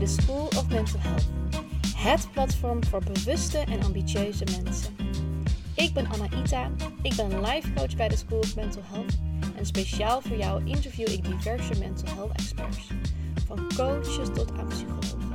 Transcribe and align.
de 0.00 0.06
School 0.06 0.46
of 0.46 0.68
Mental 0.68 1.00
Health. 1.00 1.28
Het 1.96 2.28
platform 2.32 2.84
voor 2.84 3.02
bewuste 3.04 3.58
en 3.58 3.82
ambitieuze 3.82 4.44
mensen. 4.62 4.96
Ik 5.74 5.94
ben 5.94 6.06
Anaïta, 6.06 6.70
ik 7.02 7.14
ben 7.16 7.40
life 7.40 7.72
coach 7.72 7.96
bij 7.96 8.08
de 8.08 8.16
School 8.16 8.38
of 8.38 8.56
Mental 8.56 8.82
Health. 8.84 9.18
En 9.56 9.66
speciaal 9.66 10.20
voor 10.20 10.36
jou 10.36 10.64
interview 10.64 11.08
ik 11.08 11.24
diverse 11.24 11.78
mental 11.78 12.14
health 12.14 12.32
experts. 12.32 12.88
Van 13.46 13.68
coaches 13.76 14.28
tot 14.34 14.52
aan 14.58 14.66
psychologen. 14.66 15.34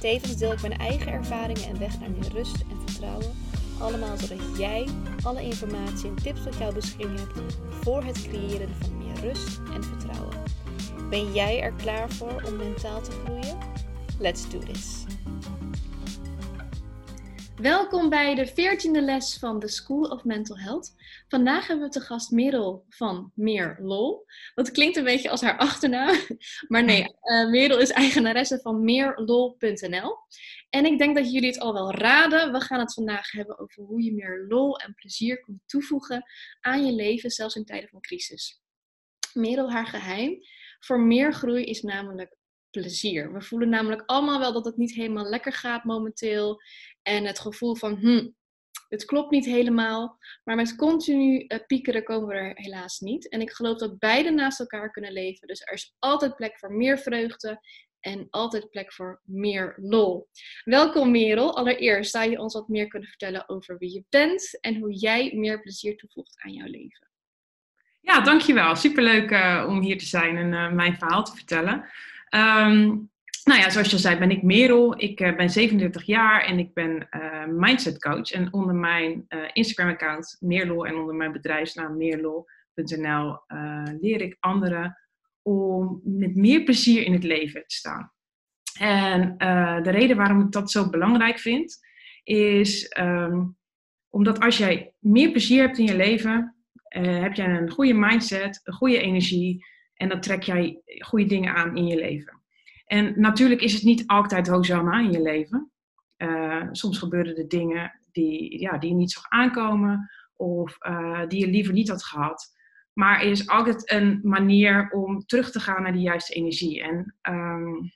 Tevens 0.00 0.36
deel 0.36 0.52
ik 0.52 0.60
mijn 0.60 0.78
eigen 0.78 1.12
ervaringen 1.12 1.68
en 1.68 1.78
weg 1.78 2.00
naar 2.00 2.10
meer 2.10 2.32
rust 2.32 2.64
en 2.70 2.80
vertrouwen. 2.86 3.32
Allemaal 3.78 4.16
zodat 4.16 4.58
jij 4.58 4.88
alle 5.22 5.42
informatie 5.42 6.08
en 6.08 6.22
tips 6.22 6.42
tot 6.42 6.56
jouw 6.58 6.72
beschikking 6.72 7.18
hebt 7.18 7.54
voor 7.70 8.04
het 8.04 8.22
creëren 8.22 8.68
van 8.80 8.98
meer 8.98 9.20
rust 9.20 9.60
en 9.74 9.84
vertrouwen. 9.84 10.36
Ben 11.10 11.32
jij 11.32 11.60
er 11.60 11.72
klaar 11.72 12.10
voor 12.10 12.42
om 12.46 12.56
mentaal 12.56 13.00
te 13.00 13.10
groeien? 13.10 13.69
Let's 14.20 14.50
do 14.50 14.58
this! 14.58 15.04
Welkom 17.56 18.08
bij 18.08 18.34
de 18.34 18.50
14e 18.50 19.04
les 19.04 19.38
van 19.38 19.58
de 19.58 19.68
School 19.68 20.02
of 20.02 20.24
Mental 20.24 20.58
Health. 20.58 20.94
Vandaag 21.28 21.66
hebben 21.66 21.86
we 21.86 21.92
te 21.92 22.00
gast 22.00 22.30
Merel 22.30 22.84
van 22.88 23.32
Meer 23.34 23.78
Lol. 23.82 24.26
Dat 24.54 24.70
klinkt 24.70 24.96
een 24.96 25.04
beetje 25.04 25.30
als 25.30 25.40
haar 25.40 25.58
achternaam, 25.58 26.16
maar 26.68 26.84
nee, 26.84 27.00
uh, 27.00 27.50
Merel 27.50 27.78
is 27.78 27.90
eigenaresse 27.90 28.60
van 28.62 28.84
meerlol.nl. 28.84 30.16
En 30.70 30.84
ik 30.84 30.98
denk 30.98 31.16
dat 31.16 31.32
jullie 31.32 31.48
het 31.48 31.60
al 31.60 31.72
wel 31.72 31.94
raden. 31.94 32.52
We 32.52 32.60
gaan 32.60 32.80
het 32.80 32.94
vandaag 32.94 33.30
hebben 33.30 33.58
over 33.58 33.82
hoe 33.82 34.02
je 34.02 34.12
meer 34.12 34.44
lol 34.48 34.78
en 34.78 34.94
plezier 34.94 35.40
kunt 35.40 35.60
toevoegen 35.66 36.24
aan 36.60 36.86
je 36.86 36.92
leven, 36.92 37.30
zelfs 37.30 37.54
in 37.54 37.64
tijden 37.64 37.88
van 37.88 38.00
crisis. 38.00 38.60
Merel, 39.32 39.70
haar 39.70 39.86
geheim 39.86 40.38
voor 40.80 41.00
meer 41.00 41.32
groei 41.32 41.64
is 41.64 41.82
namelijk 41.82 42.36
plezier. 42.70 43.32
We 43.32 43.42
voelen 43.42 43.68
namelijk 43.68 44.02
allemaal 44.06 44.38
wel 44.38 44.52
dat 44.52 44.64
het 44.64 44.76
niet 44.76 44.94
helemaal 44.94 45.28
lekker 45.28 45.52
gaat 45.52 45.84
momenteel. 45.84 46.60
En 47.02 47.24
het 47.24 47.38
gevoel 47.38 47.76
van, 47.76 47.96
hm, 47.96 48.28
het 48.88 49.04
klopt 49.04 49.30
niet 49.30 49.44
helemaal. 49.44 50.18
Maar 50.44 50.56
met 50.56 50.76
continu 50.76 51.44
uh, 51.48 51.58
piekeren 51.66 52.04
komen 52.04 52.28
we 52.28 52.34
er 52.34 52.52
helaas 52.54 52.98
niet. 53.00 53.28
En 53.28 53.40
ik 53.40 53.50
geloof 53.50 53.78
dat 53.78 53.98
beide 53.98 54.30
naast 54.30 54.60
elkaar 54.60 54.90
kunnen 54.90 55.12
leven. 55.12 55.48
Dus 55.48 55.60
er 55.60 55.72
is 55.72 55.94
altijd 55.98 56.36
plek 56.36 56.58
voor 56.58 56.72
meer 56.72 56.98
vreugde 56.98 57.60
en 58.00 58.26
altijd 58.30 58.70
plek 58.70 58.92
voor 58.92 59.20
meer 59.24 59.74
lol. 59.76 60.28
Welkom 60.64 61.10
Merel. 61.10 61.56
Allereerst 61.56 62.10
zou 62.10 62.30
je 62.30 62.38
ons 62.38 62.54
wat 62.54 62.68
meer 62.68 62.88
kunnen 62.88 63.08
vertellen 63.08 63.48
over 63.48 63.78
wie 63.78 63.92
je 63.92 64.04
bent 64.08 64.60
en 64.60 64.76
hoe 64.76 64.92
jij 64.92 65.32
meer 65.34 65.60
plezier 65.60 65.96
toevoegt 65.96 66.40
aan 66.40 66.52
jouw 66.52 66.66
leven. 66.66 67.10
Ja, 68.00 68.20
dankjewel. 68.20 68.76
Superleuk 68.76 69.30
uh, 69.30 69.66
om 69.68 69.80
hier 69.80 69.98
te 69.98 70.06
zijn 70.06 70.36
en 70.36 70.52
uh, 70.52 70.72
mijn 70.72 70.96
verhaal 70.98 71.24
te 71.24 71.34
vertellen. 71.34 71.84
Um, 72.30 73.10
nou 73.44 73.60
ja, 73.60 73.70
zoals 73.70 73.86
je 73.86 73.92
al 73.92 73.98
zei, 73.98 74.18
ben 74.18 74.30
ik 74.30 74.42
Merel. 74.42 75.00
Ik 75.00 75.20
uh, 75.20 75.36
ben 75.36 75.50
37 75.50 76.06
jaar 76.06 76.44
en 76.44 76.58
ik 76.58 76.74
ben 76.74 77.08
mindset 77.48 77.98
coach. 77.98 78.30
En 78.30 78.52
onder 78.52 78.74
mijn 78.74 79.26
Instagram-account 79.52 80.36
Meerlol 80.40 80.86
en 80.86 80.94
onder 80.94 81.14
mijn 81.14 81.32
bedrijfsnaam 81.32 81.96
meerlol.nl 81.96 83.38
leer 84.00 84.20
ik 84.20 84.36
anderen 84.40 84.98
om 85.42 86.00
met 86.04 86.36
meer 86.36 86.62
plezier 86.62 87.04
in 87.04 87.12
het 87.12 87.24
leven 87.24 87.64
te 87.66 87.74
staan. 87.74 88.12
En 88.78 89.34
de 89.82 89.90
reden 89.90 90.16
waarom 90.16 90.40
ik 90.40 90.52
dat 90.52 90.70
zo 90.70 90.90
belangrijk 90.90 91.38
vind, 91.38 91.78
is 92.22 92.96
um, 92.98 93.56
omdat 94.10 94.40
als 94.40 94.58
jij 94.58 94.92
meer 94.98 95.30
plezier 95.30 95.62
hebt 95.62 95.78
in 95.78 95.84
je 95.84 95.96
leven, 95.96 96.56
uh, 96.96 97.20
heb 97.20 97.34
jij 97.34 97.46
een 97.46 97.70
goede 97.70 97.94
mindset, 97.94 98.60
een 98.62 98.72
goede 98.72 99.00
energie 99.00 99.66
en 100.00 100.08
dan 100.08 100.20
trek 100.20 100.42
jij 100.42 100.82
goede 100.98 101.26
dingen 101.26 101.54
aan 101.54 101.76
in 101.76 101.86
je 101.86 101.96
leven. 101.96 102.42
En 102.84 103.20
natuurlijk 103.20 103.60
is 103.60 103.72
het 103.72 103.82
niet 103.82 104.06
altijd 104.06 104.48
hosanna 104.48 104.98
in 104.98 105.12
je 105.12 105.22
leven. 105.22 105.72
Uh, 106.16 106.68
soms 106.70 106.98
gebeuren 106.98 107.36
er 107.36 107.48
dingen 107.48 108.00
die, 108.12 108.60
ja, 108.60 108.78
die 108.78 108.90
je 108.90 108.96
niet 108.96 109.10
zag 109.10 109.28
aankomen 109.28 110.10
of 110.36 110.76
uh, 110.86 111.26
die 111.28 111.40
je 111.40 111.50
liever 111.50 111.72
niet 111.72 111.88
had 111.88 112.04
gehad. 112.04 112.58
Maar 112.92 113.20
er 113.20 113.30
is 113.30 113.48
altijd 113.48 113.90
een 113.90 114.20
manier 114.22 114.90
om 114.90 115.26
terug 115.26 115.50
te 115.50 115.60
gaan 115.60 115.82
naar 115.82 115.92
die 115.92 116.02
juiste 116.02 116.34
energie. 116.34 116.82
En 116.82 117.16
um, 117.28 117.92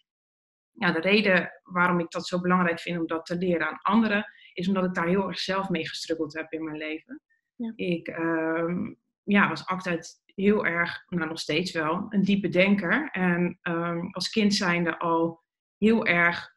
ja, 0.70 0.92
de 0.92 1.00
reden 1.00 1.50
waarom 1.62 2.00
ik 2.00 2.10
dat 2.10 2.26
zo 2.26 2.40
belangrijk 2.40 2.80
vind 2.80 2.98
om 2.98 3.06
dat 3.06 3.26
te 3.26 3.36
leren 3.36 3.66
aan 3.66 3.80
anderen, 3.82 4.26
is 4.52 4.68
omdat 4.68 4.84
ik 4.84 4.94
daar 4.94 5.08
heel 5.08 5.28
erg 5.28 5.38
zelf 5.38 5.68
mee 5.68 5.88
gestruggeld 5.88 6.34
heb 6.34 6.52
in 6.52 6.64
mijn 6.64 6.76
leven. 6.76 7.20
Ja. 7.54 7.72
Ik 7.76 8.08
um, 8.08 8.98
ja, 9.22 9.48
was 9.48 9.66
altijd 9.66 10.22
heel 10.34 10.66
erg, 10.66 11.04
nou 11.08 11.28
nog 11.28 11.38
steeds 11.38 11.72
wel, 11.72 12.06
een 12.08 12.22
diepe 12.22 12.48
denker. 12.48 13.08
En 13.10 13.58
um, 13.62 14.12
als 14.12 14.30
kind 14.30 14.54
zijnde 14.54 14.98
al 14.98 15.42
heel 15.78 16.06
erg 16.06 16.52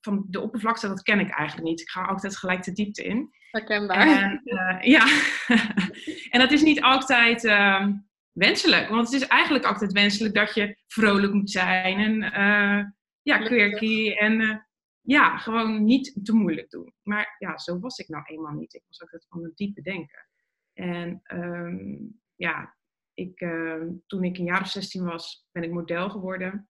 van 0.00 0.24
de 0.28 0.40
oppervlakte, 0.40 0.88
dat 0.88 1.02
ken 1.02 1.20
ik 1.20 1.30
eigenlijk 1.30 1.68
niet. 1.68 1.80
Ik 1.80 1.88
ga 1.88 2.02
altijd 2.02 2.36
gelijk 2.36 2.62
de 2.62 2.72
diepte 2.72 3.04
in. 3.04 3.30
Herkenbaar. 3.50 4.22
En, 4.22 4.40
uh, 4.44 4.80
ja, 4.80 5.06
en 6.32 6.40
dat 6.40 6.52
is 6.52 6.62
niet 6.62 6.82
altijd 6.82 7.44
uh, 7.44 7.86
wenselijk. 8.32 8.88
Want 8.88 9.12
het 9.12 9.22
is 9.22 9.28
eigenlijk 9.28 9.64
altijd 9.64 9.92
wenselijk 9.92 10.34
dat 10.34 10.54
je 10.54 10.76
vrolijk 10.86 11.32
moet 11.32 11.50
zijn 11.50 11.98
en 11.98 12.40
uh, 12.40 12.84
ja, 13.22 13.38
quirky 13.38 14.10
en 14.10 14.40
uh, 14.40 14.56
ja, 15.00 15.36
gewoon 15.36 15.84
niet 15.84 16.20
te 16.22 16.32
moeilijk 16.34 16.70
doen. 16.70 16.94
Maar 17.02 17.34
ja, 17.38 17.58
zo 17.58 17.78
was 17.78 17.98
ik 17.98 18.08
nou 18.08 18.24
eenmaal 18.26 18.52
niet. 18.52 18.74
Ik 18.74 18.82
was 18.86 19.00
altijd 19.00 19.26
van 19.28 19.44
een 19.44 19.52
diepe 19.54 19.80
denker. 19.80 20.28
En 20.72 21.20
um, 21.32 22.20
ja, 22.34 22.76
ik, 23.18 23.40
uh, 23.40 23.82
toen 24.06 24.24
ik 24.24 24.38
een 24.38 24.44
jaar 24.44 24.60
of 24.60 24.68
16 24.68 25.04
was, 25.04 25.46
ben 25.52 25.62
ik 25.62 25.70
model 25.70 26.10
geworden. 26.10 26.68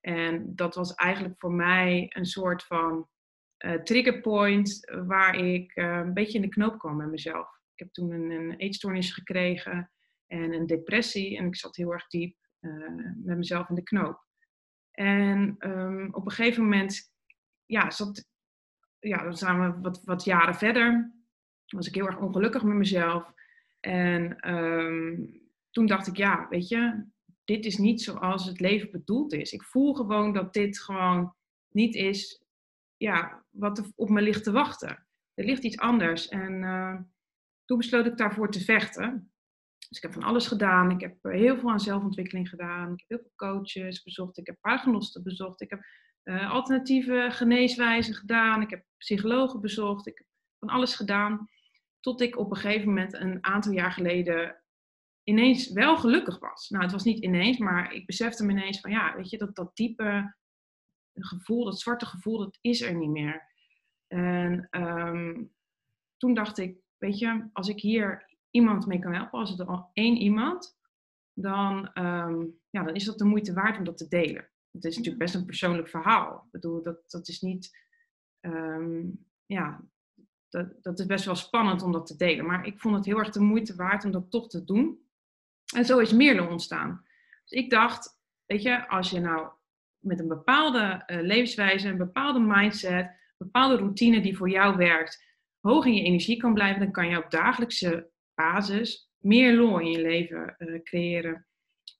En 0.00 0.54
dat 0.54 0.74
was 0.74 0.94
eigenlijk 0.94 1.34
voor 1.38 1.52
mij 1.52 2.06
een 2.08 2.26
soort 2.26 2.64
van 2.64 3.08
uh, 3.58 3.82
triggerpoint 3.82 4.90
waar 5.06 5.34
ik 5.34 5.76
uh, 5.76 5.96
een 5.96 6.14
beetje 6.14 6.38
in 6.38 6.42
de 6.42 6.48
knoop 6.48 6.78
kwam 6.78 6.96
met 6.96 7.10
mezelf. 7.10 7.60
Ik 7.72 7.78
heb 7.78 7.92
toen 7.92 8.10
een, 8.10 8.30
een 8.30 8.56
eetstoornis 8.56 9.12
gekregen 9.12 9.90
en 10.26 10.52
een 10.52 10.66
depressie. 10.66 11.36
En 11.36 11.46
ik 11.46 11.56
zat 11.56 11.76
heel 11.76 11.92
erg 11.92 12.06
diep 12.06 12.36
met 13.14 13.36
mezelf 13.36 13.68
in 13.68 13.74
de 13.74 13.82
knoop. 13.82 14.26
En 14.90 15.56
um, 15.58 16.14
op 16.14 16.24
een 16.24 16.32
gegeven 16.32 16.62
moment, 16.62 17.12
ja, 17.66 17.90
zat, 17.90 18.24
ja, 18.98 19.22
dan 19.22 19.36
zijn 19.36 19.60
we 19.60 19.80
wat, 19.80 20.04
wat 20.04 20.24
jaren 20.24 20.54
verder. 20.54 21.12
Was 21.66 21.88
ik 21.88 21.94
heel 21.94 22.06
erg 22.06 22.18
ongelukkig 22.18 22.62
met 22.62 22.76
mezelf. 22.76 23.32
En 23.80 24.52
um, 24.54 25.47
toen 25.78 25.86
dacht 25.86 26.06
ik, 26.06 26.16
ja, 26.16 26.46
weet 26.48 26.68
je, 26.68 27.04
dit 27.44 27.64
is 27.64 27.76
niet 27.76 28.02
zoals 28.02 28.46
het 28.46 28.60
leven 28.60 28.90
bedoeld 28.90 29.32
is. 29.32 29.52
Ik 29.52 29.62
voel 29.62 29.94
gewoon 29.94 30.32
dat 30.32 30.52
dit 30.52 30.80
gewoon 30.80 31.34
niet 31.68 31.94
is 31.94 32.42
ja, 32.96 33.44
wat 33.50 33.78
er 33.78 33.84
op 33.94 34.08
me 34.08 34.22
ligt 34.22 34.44
te 34.44 34.52
wachten. 34.52 35.06
Er 35.34 35.44
ligt 35.44 35.64
iets 35.64 35.78
anders. 35.78 36.28
En 36.28 36.62
uh, 36.62 37.00
toen 37.64 37.78
besloot 37.78 38.06
ik 38.06 38.16
daarvoor 38.16 38.50
te 38.50 38.60
vechten. 38.60 39.32
Dus 39.88 39.96
ik 39.96 40.02
heb 40.02 40.12
van 40.12 40.22
alles 40.22 40.46
gedaan. 40.46 40.90
Ik 40.90 41.00
heb 41.00 41.16
heel 41.22 41.58
veel 41.58 41.70
aan 41.70 41.80
zelfontwikkeling 41.80 42.48
gedaan. 42.48 42.92
Ik 42.92 42.98
heb 42.98 43.08
heel 43.08 43.18
veel 43.18 43.48
coaches 43.48 44.02
bezocht. 44.02 44.38
Ik 44.38 44.46
heb 44.46 44.56
paargenosten 44.60 45.22
bezocht. 45.22 45.60
Ik 45.60 45.70
heb 45.70 45.80
uh, 46.24 46.50
alternatieve 46.50 47.28
geneeswijzen 47.30 48.14
gedaan. 48.14 48.62
Ik 48.62 48.70
heb 48.70 48.84
psychologen 48.96 49.60
bezocht. 49.60 50.06
Ik 50.06 50.18
heb 50.18 50.26
van 50.58 50.68
alles 50.68 50.94
gedaan. 50.94 51.48
Tot 52.00 52.20
ik 52.20 52.38
op 52.38 52.50
een 52.50 52.56
gegeven 52.56 52.88
moment 52.88 53.14
een 53.14 53.44
aantal 53.44 53.72
jaar 53.72 53.92
geleden 53.92 54.62
ineens 55.28 55.72
wel 55.72 55.96
gelukkig 55.96 56.38
was. 56.38 56.68
Nou, 56.68 56.82
het 56.82 56.92
was 56.92 57.04
niet 57.04 57.18
ineens, 57.18 57.58
maar 57.58 57.92
ik 57.92 58.06
besefte 58.06 58.44
me 58.44 58.52
ineens 58.52 58.80
van 58.80 58.90
ja, 58.90 59.16
weet 59.16 59.30
je, 59.30 59.38
dat, 59.38 59.56
dat 59.56 59.76
diepe 59.76 60.34
gevoel, 61.14 61.64
dat 61.64 61.80
zwarte 61.80 62.06
gevoel, 62.06 62.38
dat 62.38 62.58
is 62.60 62.80
er 62.80 62.94
niet 62.94 63.10
meer. 63.10 63.46
En 64.06 64.68
um, 64.70 65.52
toen 66.16 66.34
dacht 66.34 66.58
ik, 66.58 66.76
weet 66.98 67.18
je, 67.18 67.48
als 67.52 67.68
ik 67.68 67.80
hier 67.80 68.36
iemand 68.50 68.86
mee 68.86 68.98
kan 68.98 69.14
helpen, 69.14 69.38
als 69.38 69.50
het 69.50 69.66
al 69.66 69.90
één 69.92 70.16
iemand, 70.16 70.78
dan, 71.32 71.90
um, 71.94 72.58
ja, 72.70 72.82
dan 72.82 72.94
is 72.94 73.04
dat 73.04 73.18
de 73.18 73.24
moeite 73.24 73.52
waard 73.52 73.78
om 73.78 73.84
dat 73.84 73.96
te 73.96 74.08
delen. 74.08 74.48
Het 74.70 74.84
is 74.84 74.96
natuurlijk 74.96 75.24
best 75.24 75.34
een 75.34 75.44
persoonlijk 75.44 75.88
verhaal. 75.88 76.42
Ik 76.44 76.50
bedoel, 76.50 76.82
dat, 76.82 77.10
dat 77.10 77.28
is 77.28 77.40
niet, 77.40 77.78
um, 78.40 79.26
ja, 79.46 79.84
dat, 80.48 80.82
dat 80.82 80.98
is 80.98 81.06
best 81.06 81.24
wel 81.24 81.34
spannend 81.34 81.82
om 81.82 81.92
dat 81.92 82.06
te 82.06 82.16
delen. 82.16 82.46
Maar 82.46 82.66
ik 82.66 82.80
vond 82.80 82.94
het 82.94 83.04
heel 83.04 83.18
erg 83.18 83.30
de 83.30 83.40
moeite 83.40 83.74
waard 83.74 84.04
om 84.04 84.10
dat 84.10 84.30
toch 84.30 84.48
te 84.48 84.64
doen. 84.64 85.06
En 85.74 85.84
zo 85.84 85.98
is 85.98 86.12
Meerlo 86.12 86.46
ontstaan. 86.46 87.04
Dus 87.44 87.58
ik 87.58 87.70
dacht, 87.70 88.18
weet 88.46 88.62
je, 88.62 88.88
als 88.88 89.10
je 89.10 89.20
nou 89.20 89.48
met 89.98 90.20
een 90.20 90.28
bepaalde 90.28 91.02
uh, 91.06 91.20
levenswijze, 91.20 91.88
een 91.88 91.96
bepaalde 91.96 92.40
mindset, 92.40 93.04
een 93.04 93.46
bepaalde 93.46 93.76
routine 93.76 94.20
die 94.20 94.36
voor 94.36 94.50
jou 94.50 94.76
werkt, 94.76 95.24
hoog 95.60 95.84
in 95.84 95.94
je 95.94 96.02
energie 96.02 96.36
kan 96.36 96.54
blijven, 96.54 96.80
dan 96.80 96.92
kan 96.92 97.08
je 97.08 97.24
op 97.24 97.30
dagelijkse 97.30 98.10
basis 98.34 99.10
meer 99.18 99.54
lol 99.54 99.78
in 99.78 99.90
je 99.90 100.00
leven 100.00 100.54
uh, 100.58 100.82
creëren. 100.82 101.46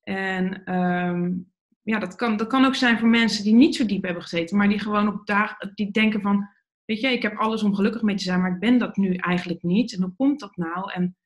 En 0.03 0.75
um, 0.75 1.51
ja, 1.81 1.99
dat 1.99 2.15
kan, 2.15 2.37
dat 2.37 2.47
kan 2.47 2.65
ook 2.65 2.75
zijn 2.75 2.99
voor 2.99 3.07
mensen 3.07 3.43
die 3.43 3.53
niet 3.53 3.75
zo 3.75 3.85
diep 3.85 4.03
hebben 4.03 4.21
gezeten, 4.21 4.57
maar 4.57 4.69
die 4.69 4.79
gewoon 4.79 5.07
op 5.07 5.25
dag, 5.25 5.57
die 5.57 5.91
denken 5.91 6.21
van, 6.21 6.49
weet 6.85 6.99
je, 7.01 7.07
ik 7.07 7.21
heb 7.21 7.37
alles 7.37 7.63
om 7.63 7.75
gelukkig 7.75 8.01
mee 8.01 8.15
te 8.15 8.23
zijn, 8.23 8.41
maar 8.41 8.51
ik 8.53 8.59
ben 8.59 8.77
dat 8.77 8.97
nu 8.97 9.15
eigenlijk 9.15 9.63
niet. 9.63 9.93
En 9.93 10.01
hoe 10.01 10.15
komt 10.15 10.39
dat 10.39 10.57
nou? 10.57 10.91
En 10.91 11.17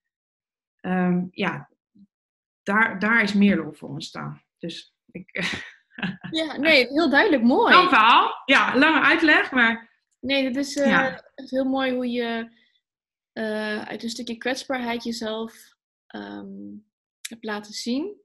um, 0.82 1.28
ja, 1.32 1.70
daar, 2.64 3.00
daar 3.00 3.24
is 3.24 3.34
meer 3.34 3.58
lol 3.58 3.72
voor 3.72 3.90
ontstaan. 3.90 4.44
Dus 4.58 4.96
ik, 5.12 5.32
Ja, 6.32 6.58
nee, 6.58 6.88
heel 6.88 7.10
duidelijk, 7.10 7.44
mooi. 7.44 7.74
Lang 7.74 7.90
verhaal. 7.90 8.42
Ja, 8.46 8.78
lange 8.78 9.02
uitleg, 9.02 9.52
maar... 9.52 9.92
Nee, 10.20 10.46
het 10.46 10.56
is 10.56 10.76
uh, 10.76 11.06
echt 11.36 11.50
heel 11.50 11.66
mooi 11.66 11.94
hoe 11.94 12.12
je 12.12 12.50
uh, 13.34 13.84
uit 13.84 14.04
een 14.04 14.10
stukje 14.10 14.38
kwetsbaarheid 14.38 15.04
jezelf 15.04 15.76
um, 16.16 16.86
hebt 17.22 17.44
laten 17.44 17.74
zien. 17.74 18.22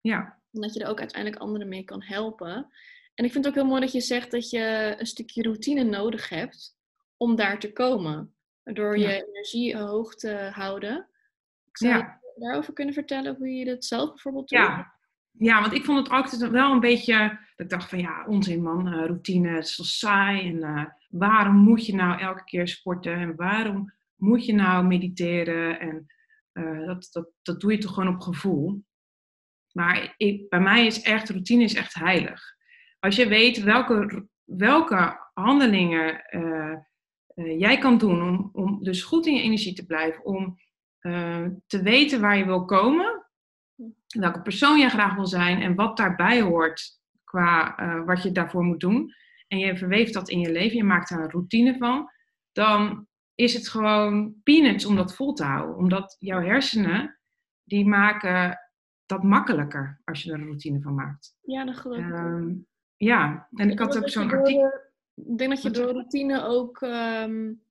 Ja. 0.00 0.40
En 0.52 0.60
dat 0.60 0.74
je 0.74 0.80
er 0.80 0.88
ook 0.88 0.98
uiteindelijk 0.98 1.42
anderen 1.42 1.68
mee 1.68 1.84
kan 1.84 2.02
helpen. 2.02 2.72
En 3.14 3.24
ik 3.24 3.32
vind 3.32 3.44
het 3.44 3.46
ook 3.46 3.60
heel 3.60 3.70
mooi 3.70 3.80
dat 3.80 3.92
je 3.92 4.00
zegt 4.00 4.30
dat 4.30 4.50
je 4.50 4.94
een 4.98 5.06
stukje 5.06 5.42
routine 5.42 5.82
nodig 5.82 6.28
hebt 6.28 6.76
om 7.16 7.36
daar 7.36 7.58
te 7.58 7.72
komen. 7.72 8.34
Door 8.62 8.98
je 8.98 9.08
ja. 9.08 9.22
energie 9.22 9.76
hoog 9.76 10.14
te 10.14 10.50
houden. 10.52 11.08
Zou 11.72 11.92
ja. 11.92 12.20
Daarover 12.42 12.72
kunnen 12.72 12.94
vertellen 12.94 13.36
hoe 13.36 13.48
je 13.48 13.64
dat 13.64 13.84
zelf 13.84 14.08
bijvoorbeeld 14.08 14.48
doet? 14.48 14.58
Ja. 14.58 14.94
ja, 15.30 15.60
want 15.60 15.72
ik 15.72 15.84
vond 15.84 15.98
het 15.98 16.08
altijd 16.08 16.50
wel 16.50 16.72
een 16.72 16.80
beetje... 16.80 17.40
Dat 17.56 17.66
ik 17.66 17.68
dacht 17.68 17.88
van 17.88 17.98
ja, 17.98 18.24
onzin 18.26 18.62
man, 18.62 18.86
uh, 18.86 19.06
routine, 19.06 19.58
is 19.58 19.74
zo 19.74 19.82
saai. 19.82 20.48
En 20.48 20.56
uh, 20.56 20.84
waarom 21.08 21.56
moet 21.56 21.86
je 21.86 21.94
nou 21.94 22.20
elke 22.20 22.44
keer 22.44 22.68
sporten? 22.68 23.14
En 23.14 23.36
waarom 23.36 23.92
moet 24.16 24.46
je 24.46 24.54
nou 24.54 24.86
mediteren? 24.86 25.80
En 25.80 26.06
uh, 26.52 26.86
dat, 26.86 27.08
dat, 27.12 27.28
dat 27.42 27.60
doe 27.60 27.72
je 27.72 27.78
toch 27.78 27.94
gewoon 27.94 28.14
op 28.14 28.20
gevoel. 28.20 28.84
Maar 29.72 30.14
ik, 30.16 30.48
bij 30.48 30.60
mij 30.60 30.86
is 30.86 31.02
echt, 31.02 31.28
routine 31.28 31.62
is 31.62 31.74
echt 31.74 31.94
heilig. 31.94 32.42
Als 32.98 33.16
je 33.16 33.28
weet 33.28 33.62
welke, 33.62 34.26
welke 34.44 35.30
handelingen 35.34 36.24
jij 37.34 37.78
kan 37.78 37.98
doen 37.98 38.22
om, 38.22 38.50
om 38.52 38.82
dus 38.82 39.02
goed 39.02 39.26
in 39.26 39.34
je 39.34 39.42
energie 39.42 39.74
te 39.74 39.86
blijven, 39.86 40.24
om 40.24 40.58
uh, 41.02 41.46
te 41.66 41.82
weten 41.82 42.20
waar 42.20 42.36
je 42.36 42.44
wil 42.44 42.64
komen, 42.64 43.26
welke 44.08 44.42
persoon 44.42 44.78
je 44.78 44.88
graag 44.88 45.14
wil 45.14 45.26
zijn 45.26 45.62
en 45.62 45.74
wat 45.74 45.96
daarbij 45.96 46.40
hoort 46.40 47.00
qua 47.24 47.74
wat 48.04 48.22
je 48.22 48.32
daarvoor 48.32 48.62
moet 48.62 48.80
doen, 48.80 49.12
en 49.48 49.58
je 49.58 49.76
verweeft 49.76 50.14
dat 50.14 50.28
in 50.28 50.40
je 50.40 50.52
leven, 50.52 50.76
je 50.76 50.84
maakt 50.84 51.08
daar 51.08 51.20
een 51.20 51.30
routine 51.30 51.76
van, 51.76 52.10
dan 52.52 53.06
is 53.34 53.54
het 53.54 53.68
gewoon 53.68 54.34
peanuts 54.42 54.84
om 54.84 54.96
dat 54.96 55.14
vol 55.14 55.32
te 55.32 55.44
houden. 55.44 55.76
Omdat 55.76 56.16
jouw 56.18 56.40
hersenen, 56.40 57.18
die 57.64 57.86
maken 57.86 58.58
dat 59.06 59.22
makkelijker 59.22 60.00
als 60.04 60.22
je 60.22 60.32
er 60.32 60.38
een 60.38 60.44
routine 60.44 60.80
van 60.80 60.94
maakt. 60.94 61.36
Ja, 61.40 61.64
dat 61.64 61.76
geloof 61.76 61.98
ik. 61.98 62.04
Um, 62.04 62.66
ja, 62.96 63.48
en 63.54 63.66
ik, 63.66 63.72
ik 63.72 63.78
had 63.78 63.96
ook 63.96 64.08
zo'n 64.08 64.30
artikel. 64.30 64.72
Ik 65.14 65.38
denk 65.38 65.50
dat 65.50 65.62
je 65.62 65.70
door 65.70 65.92
routine 65.92 66.44
ook 66.44 66.80
um, 66.80 67.62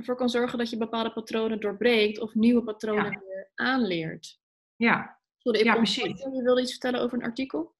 ervoor 0.00 0.16
kan 0.16 0.28
zorgen 0.28 0.58
dat 0.58 0.70
je 0.70 0.76
bepaalde 0.76 1.12
patronen 1.12 1.60
doorbreekt 1.60 2.20
of 2.20 2.34
nieuwe 2.34 2.62
patronen 2.62 3.04
ja. 3.12 3.18
weer 3.18 3.50
aanleert. 3.54 4.38
Ja, 4.76 5.20
Sorry, 5.42 5.64
ja 5.64 5.74
precies. 5.74 6.18
Je 6.18 6.42
wilde 6.42 6.60
iets 6.60 6.70
vertellen 6.70 7.00
over 7.00 7.18
een 7.18 7.24
artikel? 7.24 7.74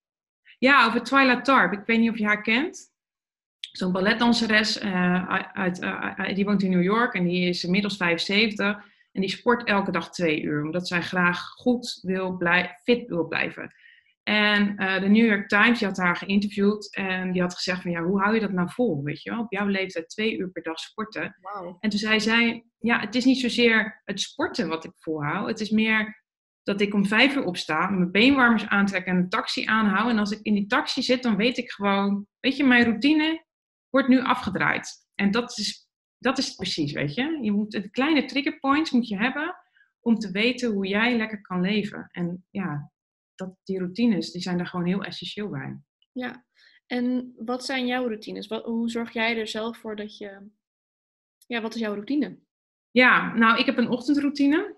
Ja, 0.59 0.85
over 0.85 1.03
Twyla 1.03 1.41
Tarp. 1.41 1.71
Ik 1.73 1.85
weet 1.85 1.99
niet 1.99 2.09
of 2.09 2.17
je 2.17 2.25
haar 2.25 2.41
kent. 2.41 2.89
Zo'n 3.71 3.91
balletdanseres, 3.91 4.83
uh, 4.83 5.39
uit, 5.53 5.81
uh, 5.81 6.35
die 6.35 6.45
woont 6.45 6.63
in 6.63 6.69
New 6.69 6.83
York 6.83 7.13
en 7.13 7.23
die 7.23 7.49
is 7.49 7.63
inmiddels 7.63 7.97
75. 7.97 8.89
En 9.11 9.21
die 9.21 9.29
sport 9.29 9.67
elke 9.67 9.91
dag 9.91 10.11
twee 10.11 10.41
uur, 10.41 10.63
omdat 10.63 10.87
zij 10.87 11.01
graag 11.01 11.39
goed 11.39 11.99
wil 12.01 12.37
blijven, 12.37 12.75
fit 12.83 13.07
wil 13.07 13.27
blijven. 13.27 13.73
En 14.23 14.75
uh, 14.77 14.99
de 14.99 15.07
New 15.07 15.25
York 15.25 15.47
Times 15.47 15.79
die 15.79 15.87
had 15.87 15.97
haar 15.97 16.15
geïnterviewd 16.15 16.95
en 16.95 17.31
die 17.31 17.41
had 17.41 17.55
gezegd 17.55 17.81
van 17.81 17.91
ja, 17.91 18.03
hoe 18.03 18.21
hou 18.21 18.33
je 18.33 18.39
dat 18.39 18.51
nou 18.51 18.69
vol, 18.71 19.03
weet 19.03 19.21
je 19.21 19.29
wel? 19.29 19.39
Op 19.39 19.51
jouw 19.51 19.67
leeftijd 19.67 20.09
twee 20.09 20.37
uur 20.37 20.49
per 20.49 20.63
dag 20.63 20.79
sporten. 20.79 21.37
Wow. 21.41 21.77
En 21.79 21.89
toen 21.89 21.99
zei 21.99 22.19
zij, 22.19 22.65
ja, 22.79 22.99
het 22.99 23.15
is 23.15 23.25
niet 23.25 23.39
zozeer 23.39 24.01
het 24.03 24.19
sporten 24.19 24.67
wat 24.67 24.85
ik 24.85 24.91
volhoud. 24.97 25.47
Het 25.47 25.59
is 25.59 25.69
meer 25.69 26.23
dat 26.63 26.81
ik 26.81 26.93
om 26.93 27.05
vijf 27.05 27.35
uur 27.35 27.45
opsta, 27.45 27.89
mijn 27.89 28.11
beenwarmers 28.11 28.67
aantrek 28.67 29.05
en 29.05 29.15
een 29.15 29.29
taxi 29.29 29.65
aanhoud. 29.65 30.09
En 30.09 30.19
als 30.19 30.31
ik 30.31 30.39
in 30.41 30.53
die 30.53 30.67
taxi 30.67 31.01
zit, 31.01 31.23
dan 31.23 31.35
weet 31.35 31.57
ik 31.57 31.71
gewoon, 31.71 32.27
weet 32.39 32.57
je, 32.57 32.63
mijn 32.63 32.83
routine 32.83 33.45
wordt 33.89 34.07
nu 34.07 34.21
afgedraaid. 34.21 34.89
En 35.15 35.31
dat 35.31 35.57
is, 35.57 35.89
dat 36.17 36.37
is 36.37 36.47
het 36.47 36.55
precies, 36.55 36.91
weet 36.91 37.13
je. 37.13 37.39
Je 37.41 37.51
moet 37.51 37.71
de 37.71 37.89
kleine 37.89 38.25
triggerpoints 38.25 38.91
moet 38.91 39.07
je 39.07 39.17
hebben 39.17 39.55
om 39.99 40.15
te 40.15 40.31
weten 40.31 40.71
hoe 40.71 40.87
jij 40.87 41.17
lekker 41.17 41.41
kan 41.41 41.61
leven. 41.61 42.07
En 42.11 42.45
ja, 42.49 42.90
dat, 43.41 43.55
die 43.63 43.79
routines, 43.79 44.31
die 44.31 44.41
zijn 44.41 44.57
daar 44.57 44.67
gewoon 44.67 44.85
heel 44.85 45.03
essentieel 45.03 45.49
bij. 45.49 45.79
Ja, 46.11 46.45
en 46.87 47.33
wat 47.37 47.65
zijn 47.65 47.85
jouw 47.85 48.07
routines? 48.07 48.47
Wat, 48.47 48.65
hoe 48.65 48.89
zorg 48.89 49.13
jij 49.13 49.39
er 49.39 49.47
zelf 49.47 49.77
voor 49.77 49.95
dat 49.95 50.17
je... 50.17 50.49
Ja, 51.47 51.61
wat 51.61 51.75
is 51.75 51.81
jouw 51.81 51.93
routine? 51.93 52.37
Ja, 52.91 53.33
nou, 53.33 53.59
ik 53.59 53.65
heb 53.65 53.77
een 53.77 53.89
ochtendroutine. 53.89 54.75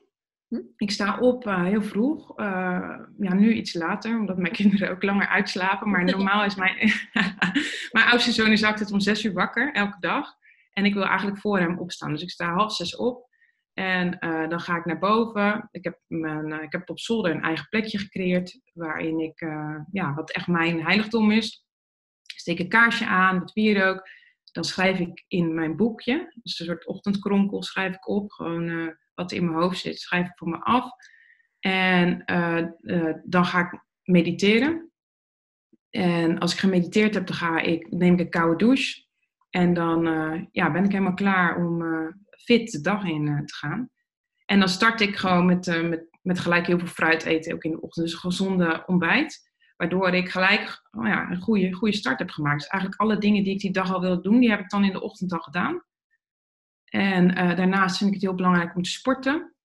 Hm? 0.48 0.62
Ik 0.78 0.92
sta 0.92 1.20
op 1.20 1.48
uh, 1.48 1.64
heel 1.64 1.82
vroeg. 1.82 2.40
Uh, 2.40 3.00
ja, 3.18 3.34
nu 3.34 3.54
iets 3.54 3.74
later, 3.74 4.20
omdat 4.20 4.38
mijn 4.38 4.54
kinderen 4.62 4.92
ook 4.92 5.04
langer 5.04 5.28
uitslapen. 5.28 5.90
Maar 5.90 6.06
normaal 6.16 6.44
is 6.44 6.56
mijn... 6.56 6.76
mijn 7.96 8.06
oudste 8.06 8.32
zoon 8.32 8.52
is 8.52 8.64
altijd 8.64 8.92
om 8.92 9.00
zes 9.00 9.24
uur 9.24 9.34
wakker, 9.34 9.74
elke 9.74 10.00
dag. 10.00 10.36
En 10.74 10.86
ik 10.86 10.94
wil 10.94 11.06
eigenlijk 11.06 11.38
voor 11.38 11.60
hem 11.60 11.80
opstaan. 11.80 12.12
Dus 12.12 12.22
ik 12.22 12.32
sta 12.32 12.54
half 12.54 12.76
zes 12.76 12.96
op. 12.96 13.32
En 13.74 14.18
uh, 14.20 14.50
dan 14.50 14.60
ga 14.60 14.78
ik 14.78 14.86
naar 14.86 15.00
boven. 15.00 15.68
Ik 15.72 15.84
heb, 15.84 16.00
mijn, 16.08 16.50
uh, 16.50 16.62
ik 16.62 16.72
heb 16.72 16.90
op 16.90 17.00
zolder 17.00 17.32
een 17.32 17.42
eigen 17.42 17.68
plekje 17.70 17.98
gecreëerd. 17.98 18.60
Waarin 18.74 19.20
ik, 19.20 19.42
uh, 19.42 19.80
ja, 19.92 20.14
wat 20.14 20.32
echt 20.32 20.48
mijn 20.48 20.84
heiligdom 20.84 21.32
is. 21.32 21.66
Steek 22.36 22.60
een 22.60 22.70
kaarsje 22.70 23.06
aan, 23.06 23.40
met 23.40 23.54
wierook. 23.54 24.10
Dan 24.52 24.64
schrijf 24.64 25.00
ik 25.00 25.26
in 25.28 25.54
mijn 25.54 25.76
boekje. 25.76 26.34
Dus 26.44 26.60
een 26.60 26.66
soort 26.66 26.88
ochtendkronkel 26.88 27.64
schrijf 27.64 27.96
ik 27.96 28.08
op. 28.08 28.32
Gewoon 28.32 28.96
wat 29.14 29.32
in 29.32 29.46
mijn 29.46 29.58
hoofd 29.58 29.80
zit, 29.80 30.00
schrijf 30.00 30.26
ik 30.26 30.38
voor 30.38 30.50
me 30.50 30.60
af. 30.60 30.90
En 31.60 32.24
dan 33.24 33.46
ga 33.46 33.60
ik 33.60 33.84
mediteren. 34.04 34.92
En 35.90 36.40
als 36.40 36.54
ik 36.54 36.60
gemediteerd 36.60 37.14
heb, 37.14 37.28
dan 37.28 37.36
ga 37.36 37.60
ik, 37.60 37.92
neem 37.92 38.14
ik 38.14 38.20
een 38.20 38.30
koude 38.30 38.66
douche. 38.66 39.06
En 39.50 39.74
dan 39.74 40.04
ja, 40.52 40.72
ben 40.72 40.84
ik 40.84 40.92
helemaal 40.92 41.14
klaar 41.14 41.58
om 41.58 41.82
fit 42.44 42.72
de 42.72 42.82
dag 42.82 43.04
in 43.04 43.26
uh, 43.26 43.40
te 43.40 43.54
gaan. 43.54 43.90
En 44.46 44.60
dan 44.60 44.70
start 44.70 45.02
ik 45.02 45.16
gewoon 45.16 45.46
met, 45.46 45.68
uh, 45.68 45.90
met, 45.90 46.08
met 46.22 46.40
gelijk 46.40 46.68
heel 46.68 46.80
veel 46.80 46.88
fruit 46.88 47.24
eten, 47.24 47.54
ook 47.54 47.64
in 47.64 47.72
de 47.72 47.82
ochtend. 47.82 48.06
Dus 48.06 48.14
een 48.16 48.20
gezonde 48.20 48.84
ontbijt. 48.86 49.52
Waardoor 49.76 50.10
ik 50.10 50.30
gelijk 50.30 50.88
oh 50.92 51.08
ja, 51.08 51.32
een 51.32 51.42
goede, 51.42 51.74
goede 51.74 51.96
start 51.96 52.20
heb 52.20 52.30
gemaakt. 52.30 52.60
Dus 52.60 52.68
eigenlijk 52.68 53.02
alle 53.02 53.18
dingen 53.18 53.44
die 53.44 53.54
ik 53.54 53.60
die 53.60 53.72
dag 53.72 53.94
al 53.94 54.02
wilde 54.02 54.22
doen, 54.22 54.40
die 54.40 54.50
heb 54.50 54.60
ik 54.60 54.70
dan 54.70 54.84
in 54.84 54.92
de 54.92 55.02
ochtend 55.02 55.34
al 55.34 55.40
gedaan. 55.40 55.84
En 56.86 57.30
uh, 57.30 57.56
daarnaast 57.56 57.98
vind 57.98 58.10
ik 58.10 58.16
het 58.16 58.26
heel 58.26 58.36
belangrijk 58.36 58.76
om 58.76 58.82
te 58.82 58.90
sporten. 58.90 59.56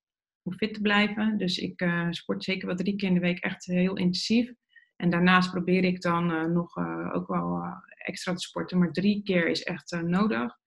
Om 0.42 0.54
fit 0.54 0.74
te 0.74 0.80
blijven. 0.80 1.38
Dus 1.38 1.58
ik 1.58 1.90
sport 2.10 2.44
zeker 2.44 2.66
wel 2.66 2.76
drie 2.76 2.96
keer 2.96 3.08
in 3.08 3.14
de 3.14 3.20
week 3.20 3.38
echt 3.38 3.64
heel 3.64 3.96
intensief. 3.96 4.52
En 4.96 5.10
daarnaast 5.10 5.50
probeer 5.50 5.84
ik 5.84 6.00
dan 6.00 6.52
nog 6.52 6.76
ook 7.12 7.28
wel 7.28 7.62
extra 7.88 8.32
te 8.32 8.40
sporten. 8.40 8.78
Maar 8.78 8.92
drie 8.92 9.22
keer 9.22 9.48
is 9.48 9.62
echt 9.62 10.00
nodig. 10.02 10.58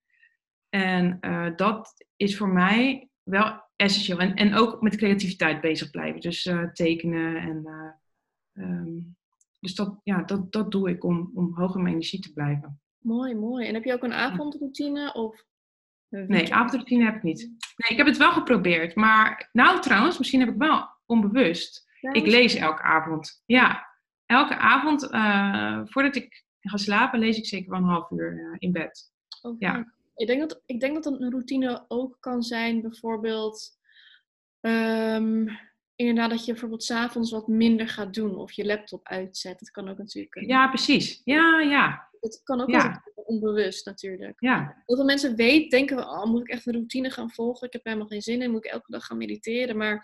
En 0.72 1.18
uh, 1.22 1.48
dat 1.56 2.06
is 2.16 2.38
voor 2.38 2.50
mij 2.50 3.10
wel 3.24 3.63
essentieel. 3.75 4.20
En, 4.20 4.36
en 4.36 4.56
ook 4.56 4.82
met 4.82 4.96
creativiteit 4.96 5.62
bezig 5.62 5.90
blijven. 5.90 6.22
Dus 6.22 6.46
uh, 6.46 6.63
tekenen 6.63 7.36
en. 7.36 7.62
Uh, 8.54 8.66
um, 8.66 9.16
dus 9.60 9.75
dat, 9.75 10.00
ja, 10.04 10.24
dat, 10.24 10.51
dat 10.51 10.72
doe 10.72 10.90
ik 10.90 11.04
om, 11.04 11.32
om 11.34 11.56
hoog 11.56 11.75
in 11.75 11.82
mijn 11.82 11.94
energie 11.94 12.20
te 12.20 12.34
blijven. 12.34 12.82
Mooi, 12.98 13.36
mooi. 13.36 13.68
En 13.68 13.74
heb 13.74 13.84
je 13.84 13.94
ook 13.94 14.04
een 14.04 14.13
avondroutine? 14.13 15.13
Of 15.13 15.44
nee, 16.10 16.54
avondroutine 16.54 17.06
heb 17.06 17.16
ik 17.16 17.24
niet. 17.24 17.40
Nee, 17.75 17.90
ik 17.90 17.98
heb 17.98 18.06
het 18.06 18.18
wel 18.18 18.32
geprobeerd. 18.32 18.96
Maar 18.96 19.50
nou 19.51 19.82
trouwens, 19.82 20.18
misschien 20.18 20.40
heb 20.40 20.50
ik 20.50 20.58
wel 20.58 20.90
onbewust. 21.06 21.90
Ja, 22.00 22.13
ik 22.13 22.25
lees 22.25 22.56
elke 22.56 22.82
avond. 22.82 23.44
Ja, 23.46 23.88
elke 24.25 24.58
avond 24.58 25.01
voordat 25.90 26.16
ik 26.16 26.46
ga 26.60 26.78
slapen 26.78 27.20
lees 27.20 27.38
ik 27.38 27.46
zeker 27.46 27.70
wel 27.70 27.80
een 27.80 27.86
half 27.86 28.12
uur 28.12 28.56
in 28.58 28.72
bed. 28.72 29.12
Okay. 29.42 29.72
Ja. 29.72 29.94
Ik 30.22 30.28
denk, 30.28 30.40
dat, 30.40 30.62
ik 30.66 30.80
denk 30.80 31.04
dat 31.04 31.06
een 31.06 31.32
routine 31.32 31.86
ook 31.88 32.18
kan 32.20 32.44
zijn, 32.44 32.82
bijvoorbeeld, 32.82 33.70
um, 34.60 35.50
inderdaad, 35.96 36.30
dat 36.30 36.46
je 36.46 36.51
bijvoorbeeld 36.51 36.84
s'avonds 36.84 37.32
wat 37.32 37.48
minder 37.48 37.88
gaat 37.88 38.13
doen 38.13 38.36
of 38.36 38.51
je 38.51 38.66
laptop 38.66 39.08
uitzet. 39.08 39.60
Dat 39.60 39.72
kan 39.72 39.90
ook 39.90 39.98
natuurlijk. 39.98 40.42
Ja, 40.48 40.68
precies. 40.68 41.22
Ja, 41.24 41.60
ja. 41.60 42.10
Het 42.20 42.42
kan 42.44 42.62
ook 42.62 42.70
ja. 42.70 43.04
onbewust 43.16 43.86
natuurlijk. 43.86 44.42
Ja. 44.42 44.84
Heel 44.86 44.96
veel 44.96 45.06
mensen 45.06 45.36
weten, 45.36 45.70
denken, 45.70 45.98
oh, 45.98 46.25
moet 46.25 46.42
ik 46.42 46.50
echt 46.50 46.66
een 46.66 46.74
routine 46.74 47.10
gaan 47.10 47.32
volgen? 47.32 47.68
Ik 47.68 47.74
heb 47.74 47.84
helemaal 47.84 48.08
geen 48.08 48.22
zin 48.22 48.42
in, 48.42 48.51
moet 48.51 48.66
ik 48.66 48.72
elke 48.72 48.92
dag 48.92 49.06
gaan 49.06 49.18
mediteren? 49.18 49.78
Maar 49.78 49.96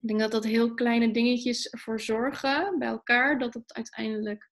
ik 0.00 0.08
denk 0.08 0.20
dat 0.20 0.30
dat 0.30 0.44
heel 0.44 0.74
kleine 0.74 1.10
dingetjes 1.10 1.68
ervoor 1.68 2.00
zorgen 2.00 2.78
bij 2.78 2.88
elkaar, 2.88 3.38
dat 3.38 3.54
het 3.54 3.74
uiteindelijk 3.74 4.50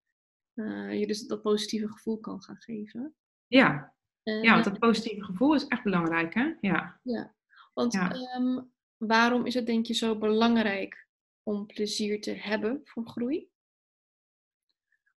uh, 0.53 0.99
je 0.99 1.07
dus 1.07 1.27
dat 1.27 1.41
positieve 1.41 1.87
gevoel 1.87 2.19
kan 2.19 2.43
gaan 2.43 2.61
geven. 2.61 3.15
Ja, 3.47 3.95
ja, 4.33 4.51
want 4.51 4.63
dat 4.63 4.79
positieve 4.79 5.23
gevoel 5.23 5.55
is 5.55 5.67
echt 5.67 5.83
belangrijk, 5.83 6.33
hè? 6.33 6.53
Ja. 6.61 6.99
Ja, 7.03 7.33
want 7.73 7.93
ja. 7.93 8.15
Um, 8.37 8.71
waarom 8.97 9.45
is 9.45 9.53
het 9.53 9.65
denk 9.65 9.85
je 9.85 9.93
zo 9.93 10.17
belangrijk 10.17 11.07
om 11.43 11.65
plezier 11.65 12.21
te 12.21 12.31
hebben 12.31 12.81
voor 12.83 13.05
groei? 13.05 13.49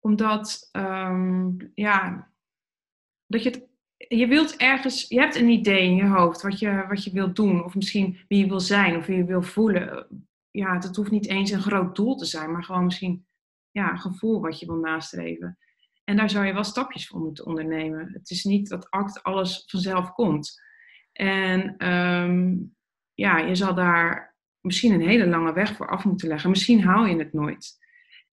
Omdat, 0.00 0.68
um, 0.72 1.70
ja, 1.74 2.30
dat 3.26 3.42
je 3.42 3.50
het, 3.50 3.68
je 3.96 4.26
wilt 4.26 4.56
ergens, 4.56 5.08
je 5.08 5.20
hebt 5.20 5.34
een 5.34 5.48
idee 5.48 5.82
in 5.82 5.94
je 5.94 6.06
hoofd 6.06 6.42
wat 6.42 6.58
je, 6.58 6.84
wat 6.88 7.04
je 7.04 7.12
wilt 7.12 7.36
doen, 7.36 7.64
of 7.64 7.74
misschien 7.74 8.18
wie 8.28 8.38
je 8.38 8.48
wil 8.48 8.60
zijn, 8.60 8.96
of 8.96 9.06
wie 9.06 9.16
je 9.16 9.24
wil 9.24 9.42
voelen. 9.42 10.06
Ja, 10.50 10.78
dat 10.78 10.96
hoeft 10.96 11.10
niet 11.10 11.28
eens 11.28 11.50
een 11.50 11.62
groot 11.62 11.96
doel 11.96 12.16
te 12.16 12.24
zijn, 12.24 12.52
maar 12.52 12.64
gewoon 12.64 12.84
misschien 12.84 13.26
ja, 13.70 13.96
gevoel 13.96 14.40
wat 14.40 14.60
je 14.60 14.66
wil 14.66 14.76
nastreven. 14.76 15.58
En 16.10 16.16
daar 16.16 16.30
zou 16.30 16.46
je 16.46 16.52
wel 16.52 16.64
stapjes 16.64 17.06
voor 17.06 17.20
moeten 17.20 17.46
ondernemen. 17.46 18.10
Het 18.12 18.30
is 18.30 18.44
niet 18.44 18.68
dat 18.68 18.90
act 18.90 19.22
alles 19.22 19.64
vanzelf 19.66 20.12
komt. 20.12 20.60
En 21.12 21.76
ehm, 21.76 22.56
ja, 23.14 23.38
je 23.38 23.54
zal 23.54 23.74
daar 23.74 24.36
misschien 24.60 24.92
een 24.92 25.08
hele 25.08 25.26
lange 25.26 25.52
weg 25.52 25.76
voor 25.76 25.88
af 25.88 26.04
moeten 26.04 26.28
leggen. 26.28 26.50
Misschien 26.50 26.82
haal 26.82 27.06
je 27.06 27.16
het 27.16 27.32
nooit. 27.32 27.78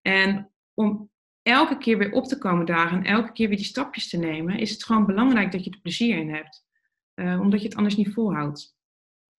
En 0.02 0.50
om 0.74 1.10
elke 1.42 1.78
keer 1.78 1.98
weer 1.98 2.12
op 2.12 2.24
te 2.24 2.38
komen 2.38 2.66
dagen 2.66 2.96
en 2.96 3.04
elke 3.04 3.32
keer 3.32 3.48
weer 3.48 3.56
die 3.56 3.66
stapjes 3.66 4.08
te 4.08 4.16
nemen, 4.16 4.58
is 4.58 4.70
het 4.70 4.84
gewoon 4.84 5.06
belangrijk 5.06 5.52
dat 5.52 5.64
je 5.64 5.70
er 5.70 5.80
plezier 5.80 6.18
in 6.18 6.34
hebt. 6.34 6.64
Uh, 7.14 7.40
omdat 7.40 7.60
je 7.60 7.68
het 7.68 7.76
anders 7.76 7.96
niet 7.96 8.12
volhoudt. 8.12 8.76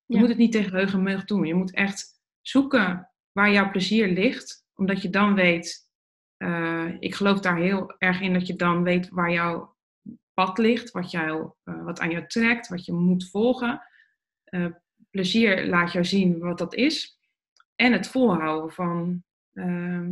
Je 0.05 0.17
moet 0.17 0.29
het 0.29 0.37
niet 0.37 0.51
tegen 0.51 0.73
heug 1.05 1.25
doen. 1.25 1.45
Je 1.45 1.53
moet 1.53 1.73
echt 1.73 2.21
zoeken 2.41 3.11
waar 3.31 3.51
jouw 3.51 3.71
plezier 3.71 4.07
ligt, 4.07 4.65
omdat 4.73 5.01
je 5.01 5.09
dan 5.09 5.33
weet. 5.33 5.88
Uh, 6.39 6.95
ik 6.99 7.15
geloof 7.15 7.39
daar 7.39 7.57
heel 7.57 7.95
erg 7.97 8.21
in 8.21 8.33
dat 8.33 8.47
je 8.47 8.55
dan 8.55 8.83
weet 8.83 9.09
waar 9.09 9.31
jouw 9.31 9.75
pad 10.33 10.57
ligt, 10.57 10.91
wat, 10.91 11.11
jou, 11.11 11.51
uh, 11.63 11.83
wat 11.83 11.99
aan 11.99 12.09
jou 12.09 12.27
trekt, 12.27 12.67
wat 12.67 12.85
je 12.85 12.93
moet 12.93 13.29
volgen. 13.29 13.81
plezier 15.09 15.67
laat 15.67 15.91
jou 15.91 16.05
zien 16.05 16.39
wat 16.39 16.57
dat 16.57 16.73
is. 16.73 17.19
En 17.75 17.93
het 17.93 18.07
volhouden 18.07 18.71
van, 18.71 19.23
ehm, 19.53 20.11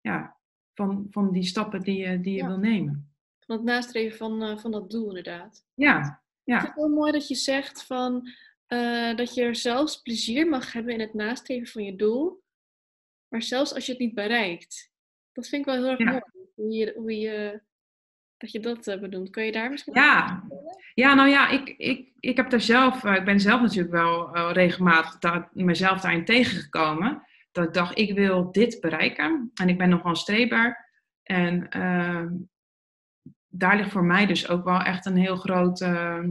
ja, 0.00 0.36
van, 0.74 1.06
van 1.10 1.32
die 1.32 1.42
stappen 1.42 1.80
die 1.80 1.96
je, 1.96 2.20
die 2.20 2.34
je 2.34 2.46
wil 2.46 2.58
nemen. 2.58 3.14
Van 3.40 3.56
het 3.56 3.64
nastreven 3.64 4.16
van, 4.16 4.60
van 4.60 4.70
dat 4.70 4.90
doel, 4.90 5.08
inderdaad. 5.08 5.66
Ja, 5.74 6.22
ja. 6.44 6.54
Ik 6.54 6.60
vind 6.60 6.74
het 6.74 6.84
heel 6.84 6.94
mooi 6.94 7.12
dat 7.12 7.28
je 7.28 7.34
zegt 7.34 7.84
van, 7.84 8.28
dat 9.16 9.34
je 9.34 9.42
er 9.42 9.56
zelfs 9.56 10.02
plezier 10.02 10.48
mag 10.48 10.72
hebben 10.72 10.92
in 10.92 11.00
het 11.00 11.14
nastreven 11.14 11.66
van 11.66 11.84
je 11.84 11.96
doel. 11.96 12.42
Maar 13.28 13.42
zelfs 13.42 13.74
als 13.74 13.86
je 13.86 13.92
het 13.92 14.00
niet 14.00 14.14
bereikt. 14.14 14.91
Dat 15.32 15.48
vind 15.48 15.66
ik 15.66 15.72
wel 15.72 15.82
heel 15.82 15.90
erg 15.90 15.98
mooi. 15.98 16.20
Hoe 16.54 16.72
je, 16.72 16.92
hoe 16.96 17.18
je, 17.18 17.60
dat 18.36 18.52
je 18.52 18.60
dat 18.60 18.86
uh, 18.86 19.00
bedoelt. 19.00 19.30
Kun 19.30 19.44
je 19.44 19.52
daar 19.52 19.70
misschien 19.70 19.94
Ja, 19.94 20.42
ja 20.94 21.14
nou 21.14 21.28
ja, 21.28 21.48
ik, 21.48 21.68
ik, 21.68 22.12
ik 22.20 22.36
heb 22.36 22.50
daar 22.50 22.60
zelf, 22.60 23.04
ik 23.04 23.24
ben 23.24 23.40
zelf 23.40 23.60
natuurlijk 23.60 23.92
wel 23.92 24.52
regelmatig 24.52 25.18
daar, 25.18 25.48
mezelf 25.52 26.00
daarin 26.00 26.24
tegengekomen 26.24 27.22
dat 27.52 27.64
ik 27.64 27.74
dacht, 27.74 27.98
ik 27.98 28.14
wil 28.14 28.52
dit 28.52 28.80
bereiken. 28.80 29.50
En 29.54 29.68
ik 29.68 29.78
ben 29.78 29.88
nogal 29.88 30.16
streber. 30.16 30.90
En 31.22 31.68
ehm, 31.68 32.28
daar 33.48 33.76
ligt 33.76 33.90
voor 33.90 34.04
mij 34.04 34.26
dus 34.26 34.48
ook 34.48 34.64
wel 34.64 34.80
echt 34.80 35.06
een 35.06 35.16
heel 35.16 35.36
groot. 35.36 35.80
Uh, 35.80 36.24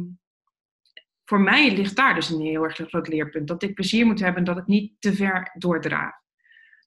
voor 1.26 1.42
mij 1.42 1.76
ligt 1.76 1.96
daar 1.96 2.16
dus 2.16 2.30
een 2.30 2.42
heel 2.42 2.64
erg 2.64 2.76
groot 2.76 3.08
leerpunt. 3.08 3.48
Dat 3.48 3.64
ik 3.64 3.74
plezier 3.74 4.06
moet 4.06 4.20
hebben 4.20 4.38
en 4.38 4.44
dat 4.44 4.58
ik 4.58 4.68
niet 4.68 4.94
te 5.00 5.14
ver 5.14 5.52
doordraag. 5.58 6.21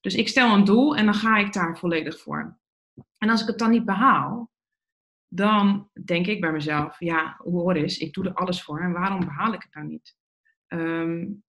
Dus 0.05 0.15
ik 0.15 0.27
stel 0.27 0.53
een 0.53 0.63
doel 0.63 0.95
en 0.95 1.05
dan 1.05 1.13
ga 1.13 1.37
ik 1.37 1.53
daar 1.53 1.77
volledig 1.77 2.19
voor. 2.19 2.57
En 3.17 3.29
als 3.29 3.41
ik 3.41 3.47
het 3.47 3.57
dan 3.57 3.69
niet 3.69 3.85
behaal, 3.85 4.51
dan 5.27 5.89
denk 6.05 6.27
ik 6.27 6.41
bij 6.41 6.51
mezelf: 6.51 6.99
ja, 6.99 7.35
hoor 7.37 7.73
eens, 7.73 7.97
ik 7.97 8.13
doe 8.13 8.25
er 8.25 8.33
alles 8.33 8.63
voor 8.63 8.79
en 8.79 8.91
waarom 8.91 9.19
behaal 9.19 9.53
ik 9.53 9.61
het 9.61 9.71
dan 9.71 9.87
niet? 9.87 10.17
Um, 10.67 11.43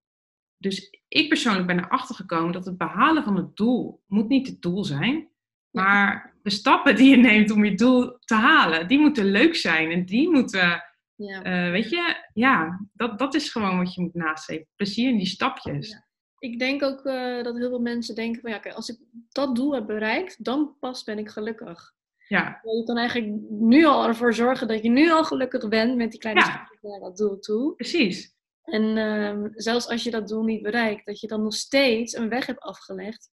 dus 0.57 1.01
ik 1.09 1.29
persoonlijk 1.29 1.67
ben 1.67 1.79
erachter 1.79 2.15
gekomen 2.15 2.53
dat 2.53 2.65
het 2.65 2.77
behalen 2.77 3.25
van 3.25 3.37
het 3.37 3.57
doel 3.57 4.03
moet 4.07 4.29
niet 4.29 4.47
het 4.47 4.63
doel 4.63 4.85
zijn. 4.85 5.29
Maar 5.71 6.35
de 6.43 6.51
stappen 6.51 6.97
die 6.97 7.11
je 7.11 7.17
neemt 7.17 7.51
om 7.51 7.65
je 7.65 7.75
doel 7.75 8.19
te 8.19 8.35
halen, 8.35 8.89
die 8.89 8.99
moeten 8.99 9.25
leuk 9.25 9.55
zijn. 9.55 9.91
En 9.91 10.05
die 10.05 10.31
moeten, 10.31 10.85
ja. 11.15 11.67
Uh, 11.67 11.71
weet 11.71 11.91
je, 11.91 12.29
ja, 12.33 12.87
dat, 12.93 13.19
dat 13.19 13.35
is 13.35 13.51
gewoon 13.51 13.79
wat 13.79 13.95
je 13.95 14.01
moet 14.01 14.15
nastreven. 14.15 14.67
Plezier 14.77 15.09
in 15.09 15.17
die 15.17 15.27
stapjes. 15.27 15.89
Ja. 15.89 16.06
Ik 16.39 16.59
denk 16.59 16.83
ook 16.83 17.05
uh, 17.05 17.43
dat 17.43 17.57
heel 17.57 17.69
veel 17.69 17.81
mensen 17.81 18.15
denken 18.15 18.41
van 18.41 18.51
ja, 18.51 18.59
kijk, 18.59 18.75
als 18.75 18.89
ik 18.89 18.99
dat 19.29 19.57
doel 19.57 19.75
heb 19.75 19.87
bereikt, 19.87 20.45
dan 20.45 20.77
pas 20.81 21.05
ben 21.05 21.19
ik 21.19 21.29
gelukkig. 21.29 21.95
Ja. 22.29 22.61
Je 22.63 22.83
kan 22.85 22.97
eigenlijk 22.97 23.41
nu 23.49 23.85
al 23.85 24.07
ervoor 24.07 24.35
zorgen 24.35 24.69
dat 24.69 24.83
je 24.83 24.89
nu 24.89 25.11
al 25.11 25.25
gelukkig 25.25 25.69
bent 25.69 25.97
met 25.97 26.11
die 26.11 26.21
kleine 26.21 26.41
ja. 26.41 26.47
stapjes 26.47 26.81
naar 26.83 27.01
dat 27.01 27.17
doel 27.17 27.39
toe. 27.39 27.75
Precies. 27.75 28.35
En 28.63 28.97
uh, 28.97 29.51
zelfs 29.55 29.89
als 29.89 30.03
je 30.03 30.11
dat 30.11 30.29
doel 30.29 30.45
niet 30.45 30.63
bereikt, 30.63 31.07
dat 31.07 31.21
je 31.21 31.27
dan 31.27 31.43
nog 31.43 31.55
steeds 31.55 32.17
een 32.17 32.29
weg 32.29 32.47
hebt 32.47 32.61
afgelegd, 32.61 33.31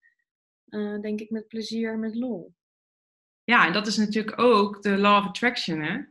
uh, 0.70 1.00
denk 1.02 1.20
ik 1.20 1.30
met 1.30 1.48
plezier, 1.48 1.98
met 1.98 2.16
lol. 2.16 2.54
Ja, 3.44 3.68
en 3.68 3.74
dat 3.74 3.88
is 3.88 3.98
natuurlijk 3.98 4.40
ook 4.40 4.82
de 4.82 4.98
law 4.98 5.18
of 5.18 5.28
attraction. 5.28 5.82
Hè? 5.82 6.02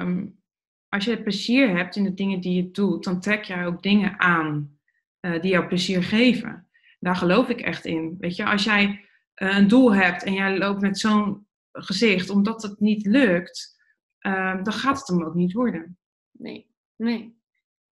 Um, 0.00 0.42
als 0.88 1.04
je 1.04 1.22
plezier 1.22 1.76
hebt 1.76 1.96
in 1.96 2.04
de 2.04 2.14
dingen 2.14 2.40
die 2.40 2.54
je 2.54 2.70
doet, 2.70 3.04
dan 3.04 3.20
trek 3.20 3.44
je 3.44 3.64
ook 3.64 3.82
dingen 3.82 4.20
aan 4.20 4.78
uh, 5.22 5.40
die 5.40 5.50
jou 5.50 5.66
plezier 5.66 6.02
geven. 6.02 6.68
Daar 6.98 7.16
geloof 7.16 7.48
ik 7.48 7.60
echt 7.60 7.84
in. 7.84 8.16
Weet 8.18 8.36
je, 8.36 8.44
als 8.44 8.64
jij 8.64 9.08
een 9.34 9.68
doel 9.68 9.94
hebt 9.94 10.22
en 10.22 10.32
jij 10.32 10.58
loopt 10.58 10.80
met 10.80 10.98
zo'n 10.98 11.46
gezicht, 11.72 12.30
omdat 12.30 12.62
het 12.62 12.80
niet 12.80 13.06
lukt, 13.06 13.80
ehm, 14.18 14.62
dan 14.62 14.72
gaat 14.72 14.98
het 14.98 15.08
hem 15.08 15.24
ook 15.24 15.34
niet 15.34 15.52
worden. 15.52 15.98
Nee, 16.30 16.70
nee. 16.96 17.40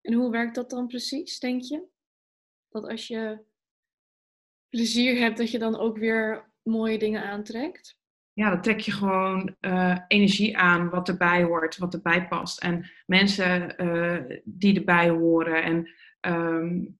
En 0.01 0.13
hoe 0.13 0.31
werkt 0.31 0.55
dat 0.55 0.69
dan 0.69 0.87
precies, 0.87 1.39
denk 1.39 1.61
je? 1.61 1.83
Dat 2.69 2.87
als 2.87 3.07
je 3.07 3.43
plezier 4.69 5.19
hebt, 5.19 5.37
dat 5.37 5.51
je 5.51 5.59
dan 5.59 5.77
ook 5.77 5.97
weer 5.97 6.51
mooie 6.61 6.97
dingen 6.97 7.23
aantrekt? 7.23 7.99
Ja, 8.33 8.49
dan 8.49 8.61
trek 8.61 8.79
je 8.79 8.91
gewoon 8.91 9.55
uh, 9.61 9.97
energie 10.07 10.57
aan 10.57 10.89
wat 10.89 11.07
erbij 11.07 11.43
hoort, 11.43 11.77
wat 11.77 11.93
erbij 11.93 12.27
past. 12.27 12.59
En 12.59 12.89
mensen 13.05 13.83
uh, 13.85 14.39
die 14.43 14.75
erbij 14.75 15.09
horen. 15.09 15.63
En 15.63 15.89
um, 16.33 16.99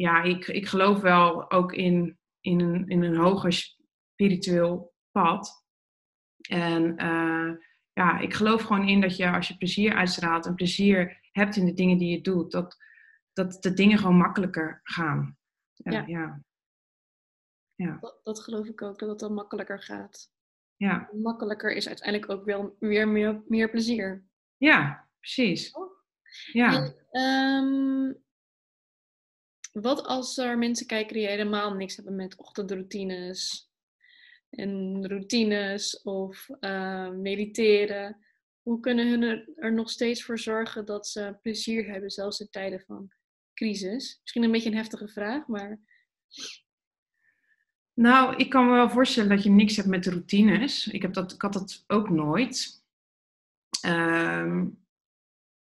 ja, 0.00 0.22
ik, 0.22 0.46
ik 0.46 0.66
geloof 0.66 1.00
wel 1.00 1.50
ook 1.50 1.72
in, 1.72 2.18
in, 2.40 2.60
een, 2.60 2.88
in 2.88 3.02
een 3.02 3.16
hoger 3.16 3.52
spiritueel 3.52 4.94
pad. 5.10 5.64
En 6.48 7.02
uh, 7.02 7.56
ja, 7.92 8.18
ik 8.18 8.34
geloof 8.34 8.62
gewoon 8.62 8.88
in 8.88 9.00
dat 9.00 9.16
je 9.16 9.30
als 9.30 9.48
je 9.48 9.56
plezier 9.56 9.94
uitstraalt 9.94 10.46
en 10.46 10.54
plezier 10.54 11.28
hebt 11.32 11.56
in 11.56 11.66
de 11.66 11.72
dingen 11.72 11.98
die 11.98 12.10
je 12.10 12.20
doet, 12.20 12.50
dat, 12.50 12.76
dat 13.32 13.62
de 13.62 13.72
dingen 13.72 13.98
gewoon 13.98 14.16
makkelijker 14.16 14.80
gaan. 14.82 15.38
Ja. 15.74 16.04
ja. 16.06 16.42
ja. 17.74 17.98
Dat, 18.00 18.20
dat, 18.22 18.40
geloof 18.40 18.66
ik 18.66 18.82
ook, 18.82 18.98
dat 18.98 19.08
het 19.08 19.18
dan 19.18 19.34
makkelijker 19.34 19.82
gaat. 19.82 20.32
Ja. 20.76 21.08
Makkelijker 21.12 21.72
is 21.72 21.86
uiteindelijk 21.86 22.32
ook 22.32 22.44
wel 22.44 22.76
weer 22.78 23.08
meer, 23.08 23.42
meer 23.46 23.70
plezier. 23.70 24.24
Ja, 24.56 25.08
precies. 25.18 25.70
Oh. 25.70 25.92
Ja. 26.52 26.94
um, 27.10 28.28
wat 29.72 30.04
als 30.04 30.38
er 30.38 30.58
mensen 30.58 30.86
kijken 30.86 31.14
die 31.14 31.26
helemaal 31.26 31.74
niks 31.74 31.96
hebben 31.96 32.16
met 32.16 32.36
ochtendroutines 32.36 33.68
en 34.50 35.06
routines 35.08 36.02
of 36.02 36.48
uh, 36.60 37.10
mediteren? 37.10 38.24
hoe 38.62 38.80
kunnen 38.80 39.08
hun 39.08 39.46
er, 39.56 39.72
nog 39.72 39.90
steeds 39.90 40.24
voor 40.24 40.38
zorgen 40.38 40.84
dat 40.84 41.06
ze 41.06 41.38
plezier 41.42 41.90
hebben, 41.90 42.10
zelfs 42.10 42.40
in 42.40 42.50
tijden 42.50 42.80
van 42.80 43.12
crisis? 43.54 44.18
Misschien 44.20 44.42
een 44.42 44.52
beetje 44.52 44.70
een 44.70 44.76
heftige 44.76 45.08
vraag, 45.08 45.46
maar. 45.46 45.80
Nou, 47.92 48.36
ik 48.36 48.50
kan 48.50 48.66
me 48.66 48.72
wel 48.72 48.90
voorstellen 48.90 49.28
dat 49.28 49.42
je 49.42 49.50
niks 49.50 49.76
hebt 49.76 49.88
met 49.88 50.04
de 50.04 50.10
routines. 50.10 50.86
Ik, 50.86 51.02
heb 51.02 51.12
dat, 51.12 51.32
ik 51.32 51.42
had 51.42 51.52
dat 51.52 51.84
ook 51.86 52.10
nooit. 52.10 52.84
Ehm, 53.80 54.68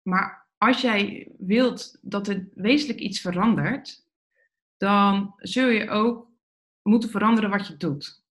maar 0.02 0.39
als 0.60 0.82
jij 0.82 1.32
wilt 1.38 1.98
dat 2.02 2.28
er 2.28 2.48
wezenlijk 2.54 3.00
iets 3.00 3.20
verandert, 3.20 4.08
dan 4.78 5.34
zul 5.38 5.68
je 5.68 5.90
ook 5.90 6.28
moeten 6.82 7.10
veranderen 7.10 7.50
wat 7.50 7.68
je 7.68 7.78
doet. 7.78 8.24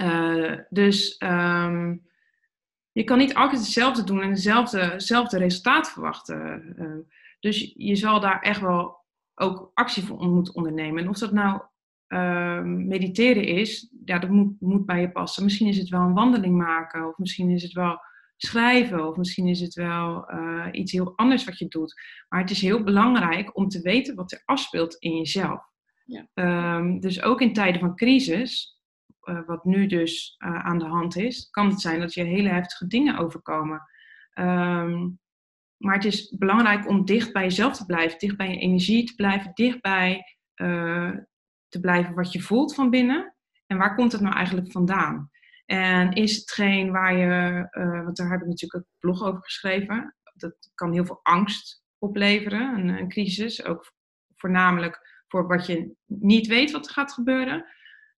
Uh, 0.00 0.58
dus 0.68 1.20
um, 1.22 2.06
je 2.92 3.04
kan 3.04 3.18
niet 3.18 3.34
altijd 3.34 3.60
hetzelfde 3.60 4.04
doen 4.04 4.22
en 4.22 4.30
hetzelfde, 4.30 5.38
resultaat 5.38 5.90
verwachten. 5.90 6.74
Uh, 6.78 7.14
dus 7.40 7.72
je 7.76 7.96
zal 7.96 8.20
daar 8.20 8.40
echt 8.40 8.60
wel 8.60 9.00
ook 9.34 9.70
actie 9.74 10.02
voor 10.02 10.26
moeten 10.26 10.54
ondernemen. 10.54 11.02
En 11.02 11.08
of 11.08 11.18
dat 11.18 11.32
nou 11.32 11.62
uh, 12.08 12.62
mediteren 12.62 13.44
is, 13.44 13.92
ja, 14.04 14.18
dat 14.18 14.30
moet, 14.30 14.60
moet 14.60 14.86
bij 14.86 15.00
je 15.00 15.10
passen. 15.10 15.44
Misschien 15.44 15.68
is 15.68 15.78
het 15.78 15.88
wel 15.88 16.00
een 16.00 16.14
wandeling 16.14 16.56
maken, 16.56 17.08
of 17.08 17.18
misschien 17.18 17.50
is 17.50 17.62
het 17.62 17.72
wel 17.72 18.00
schrijven, 18.46 19.08
of 19.08 19.16
misschien 19.16 19.48
is 19.48 19.60
het 19.60 19.74
wel 19.74 20.32
uh, 20.32 20.68
iets 20.70 20.92
heel 20.92 21.12
anders 21.16 21.44
wat 21.44 21.58
je 21.58 21.68
doet. 21.68 22.00
Maar 22.28 22.40
het 22.40 22.50
is 22.50 22.60
heel 22.60 22.82
belangrijk 22.82 23.56
om 23.56 23.68
te 23.68 23.80
weten 23.80 24.14
wat 24.14 24.32
er 24.32 24.42
afspeelt 24.44 24.94
in 24.94 25.16
jezelf. 25.16 25.60
Ja. 26.04 26.26
Um, 26.76 27.00
dus 27.00 27.22
ook 27.22 27.40
in 27.40 27.52
tijden 27.52 27.80
van 27.80 27.96
crisis 27.96 28.80
uh, 29.24 29.46
wat 29.46 29.64
nu 29.64 29.86
dus 29.86 30.34
uh, 30.38 30.64
aan 30.64 30.78
de 30.78 30.84
hand 30.84 31.16
is, 31.16 31.50
kan 31.50 31.68
het 31.68 31.80
zijn 31.80 32.00
dat 32.00 32.14
je 32.14 32.22
hele 32.22 32.48
heftige 32.48 32.86
dingen 32.86 33.18
overkomen. 33.18 33.82
Um, 34.34 35.20
maar 35.76 35.94
het 35.94 36.04
is 36.04 36.36
belangrijk 36.38 36.88
om 36.88 37.04
dicht 37.04 37.32
bij 37.32 37.42
jezelf 37.42 37.76
te 37.76 37.86
blijven, 37.86 38.18
dicht 38.18 38.36
bij 38.36 38.48
je 38.48 38.58
energie 38.58 39.04
te 39.04 39.14
blijven, 39.14 39.50
dicht 39.54 39.80
bij 39.80 40.36
te 41.68 41.80
blijven 41.80 42.14
wat 42.14 42.32
je 42.32 42.40
voelt 42.40 42.74
van 42.74 42.90
binnen. 42.90 43.34
En 43.66 43.78
waar 43.78 43.94
komt 43.94 44.12
het 44.12 44.20
nou 44.20 44.34
eigenlijk 44.34 44.72
vandaan? 44.72 45.30
En 45.64 46.12
is 46.12 46.36
hetgeen 46.36 46.90
waar 46.90 47.16
je, 47.16 47.66
want 48.04 48.16
daar 48.16 48.30
heb 48.30 48.40
ik 48.40 48.46
natuurlijk 48.46 48.84
een 48.84 48.90
blog 48.98 49.22
over 49.22 49.42
geschreven, 49.42 50.16
dat 50.34 50.70
kan 50.74 50.92
heel 50.92 51.06
veel 51.06 51.20
angst 51.22 51.84
opleveren, 51.98 52.78
een, 52.78 52.88
een 52.88 53.08
crisis, 53.08 53.64
ook 53.64 53.92
voornamelijk 54.36 55.24
voor 55.28 55.46
wat 55.46 55.66
je 55.66 55.94
niet 56.06 56.46
weet 56.46 56.70
wat 56.70 56.86
er 56.86 56.92
gaat 56.92 57.12
gebeuren. 57.12 57.66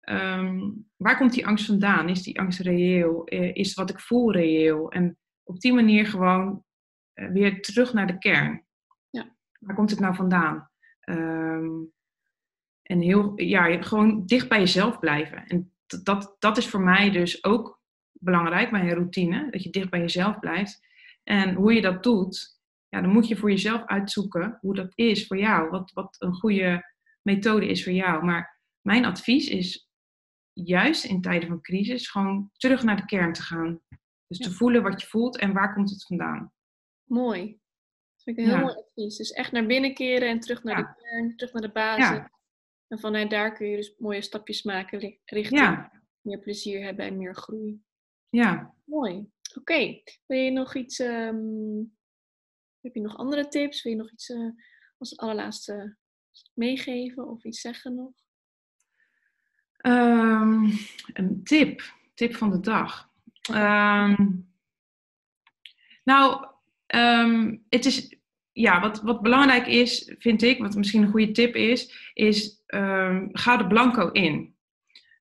ehm, 0.00 0.70
waar 0.96 1.16
komt 1.16 1.32
die 1.32 1.46
angst 1.46 1.66
vandaan? 1.66 2.08
Is 2.08 2.22
die 2.22 2.40
angst 2.40 2.60
reëel? 2.60 3.24
Eh, 3.24 3.54
is 3.54 3.74
wat 3.74 3.90
ik 3.90 4.00
voel 4.00 4.32
reëel? 4.32 4.90
En 4.90 5.18
op 5.42 5.60
die 5.60 5.72
manier 5.72 6.06
gewoon 6.06 6.64
eh, 7.12 7.28
weer 7.28 7.62
terug 7.62 7.92
naar 7.92 8.06
de 8.06 8.18
kern. 8.18 8.64
Ja. 9.10 9.36
Waar 9.58 9.74
komt 9.74 9.90
het 9.90 10.00
nou 10.00 10.14
vandaan? 10.14 10.70
Ehm, 11.00 11.70
en 12.82 13.00
heel, 13.00 13.40
ja, 13.40 13.82
gewoon 13.82 14.26
dicht 14.26 14.48
bij 14.48 14.58
jezelf 14.58 14.98
blijven. 14.98 15.46
En 15.46 15.73
dat, 16.02 16.36
dat 16.38 16.56
is 16.56 16.68
voor 16.68 16.80
mij 16.80 17.10
dus 17.10 17.44
ook 17.44 17.82
belangrijk 18.12 18.70
bij 18.70 18.80
een 18.80 18.94
routine. 18.94 19.50
Dat 19.50 19.62
je 19.62 19.70
dicht 19.70 19.90
bij 19.90 20.00
jezelf 20.00 20.38
blijft. 20.38 20.86
En 21.22 21.54
hoe 21.54 21.72
je 21.74 21.80
dat 21.80 22.02
doet, 22.02 22.60
ja, 22.88 23.00
dan 23.00 23.10
moet 23.10 23.28
je 23.28 23.36
voor 23.36 23.50
jezelf 23.50 23.84
uitzoeken 23.84 24.58
hoe 24.60 24.74
dat 24.74 24.92
is 24.94 25.26
voor 25.26 25.38
jou. 25.38 25.70
Wat, 25.70 25.92
wat 25.92 26.16
een 26.18 26.34
goede 26.34 26.92
methode 27.22 27.66
is 27.68 27.84
voor 27.84 27.92
jou. 27.92 28.24
Maar 28.24 28.60
mijn 28.80 29.04
advies 29.04 29.48
is 29.48 29.88
juist 30.52 31.04
in 31.04 31.20
tijden 31.20 31.48
van 31.48 31.60
crisis 31.60 32.08
gewoon 32.08 32.50
terug 32.52 32.82
naar 32.82 32.96
de 32.96 33.04
kern 33.04 33.32
te 33.32 33.42
gaan. 33.42 33.80
Dus 34.26 34.38
te 34.38 34.50
voelen 34.50 34.82
wat 34.82 35.00
je 35.00 35.06
voelt 35.06 35.38
en 35.38 35.52
waar 35.52 35.74
komt 35.74 35.90
het 35.90 36.06
vandaan. 36.06 36.52
Mooi. 37.04 37.46
Dat 37.46 38.22
vind 38.22 38.38
ik 38.38 38.44
een 38.44 38.50
heel 38.50 38.60
mooi 38.60 38.74
advies. 38.74 39.16
Dus 39.16 39.30
echt 39.30 39.52
naar 39.52 39.66
binnen 39.66 39.94
keren 39.94 40.28
en 40.28 40.40
terug 40.40 40.62
naar 40.62 40.76
de 40.76 41.02
kern, 41.02 41.36
terug 41.36 41.52
naar 41.52 41.62
de 41.62 41.72
basis. 41.72 42.28
En 42.88 42.98
vanuit 42.98 43.30
daar 43.30 43.54
kun 43.54 43.66
je 43.66 43.76
dus 43.76 43.94
mooie 43.98 44.22
stapjes 44.22 44.62
maken 44.62 45.18
richting 45.24 45.92
meer 46.20 46.38
plezier 46.38 46.84
hebben 46.84 47.04
en 47.04 47.16
meer 47.16 47.34
groei. 47.34 47.82
Ja. 48.28 48.74
Mooi. 48.84 49.30
Oké. 49.54 50.02
Wil 50.26 50.38
je 50.38 50.50
nog 50.50 50.74
iets... 50.74 50.98
Ehm, 50.98 51.82
heb 52.80 52.94
je 52.94 53.00
nog 53.00 53.16
andere 53.16 53.48
tips? 53.48 53.82
Wil 53.82 53.92
je 53.92 53.98
nog 53.98 54.12
iets 54.12 54.28
uh, 54.28 54.50
als 54.98 55.16
allerlaatste 55.16 55.96
meegeven 56.54 57.28
of 57.28 57.44
iets 57.44 57.60
zeggen 57.60 57.94
nog? 57.94 58.12
Um, 59.86 60.70
een 61.12 61.40
tip. 61.44 61.82
Tip 62.14 62.34
van 62.34 62.50
de 62.50 62.60
dag. 62.60 63.10
Um, 63.50 64.52
nou, 66.04 66.46
het 67.68 67.84
is, 67.84 68.16
ja, 68.54 68.80
wat, 68.80 69.02
wat 69.02 69.22
belangrijk 69.22 69.66
is, 69.66 70.14
vind 70.18 70.42
ik, 70.42 70.58
wat 70.58 70.74
misschien 70.74 71.02
een 71.02 71.10
goede 71.10 71.32
tip 71.32 71.54
is, 71.54 72.10
is 72.12 72.62
ga 73.32 73.56
de 73.56 73.66
blanco 73.66 74.10
in. 74.10 74.54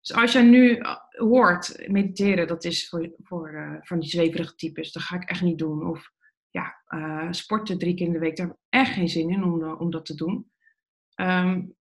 Dus 0.01 0.15
als 0.15 0.31
jij 0.31 0.43
nu 0.43 0.77
uh, 0.77 0.95
hoort, 1.09 1.83
mediteren, 1.87 2.47
dat 2.47 2.63
is 2.63 2.89
voor, 2.89 3.11
voor 3.17 3.51
uh, 3.53 3.75
van 3.81 3.99
die 3.99 4.09
zweverige 4.09 4.55
types, 4.55 4.91
dat 4.91 5.03
ga 5.03 5.15
ik 5.15 5.29
echt 5.29 5.41
niet 5.41 5.57
doen. 5.57 5.87
Of 5.87 6.11
ja, 6.49 6.81
uh, 6.87 7.27
sporten 7.31 7.77
drie 7.77 7.93
keer 7.93 8.07
in 8.07 8.13
de 8.13 8.19
week, 8.19 8.35
daar 8.37 8.47
heb 8.47 8.55
ik 8.55 8.61
echt 8.69 8.93
geen 8.93 9.09
zin 9.09 9.29
in 9.29 9.43
om, 9.43 9.73
om 9.73 9.91
dat 9.91 10.05
te 10.05 10.15
doen. 10.15 10.51
Um, 11.15 11.75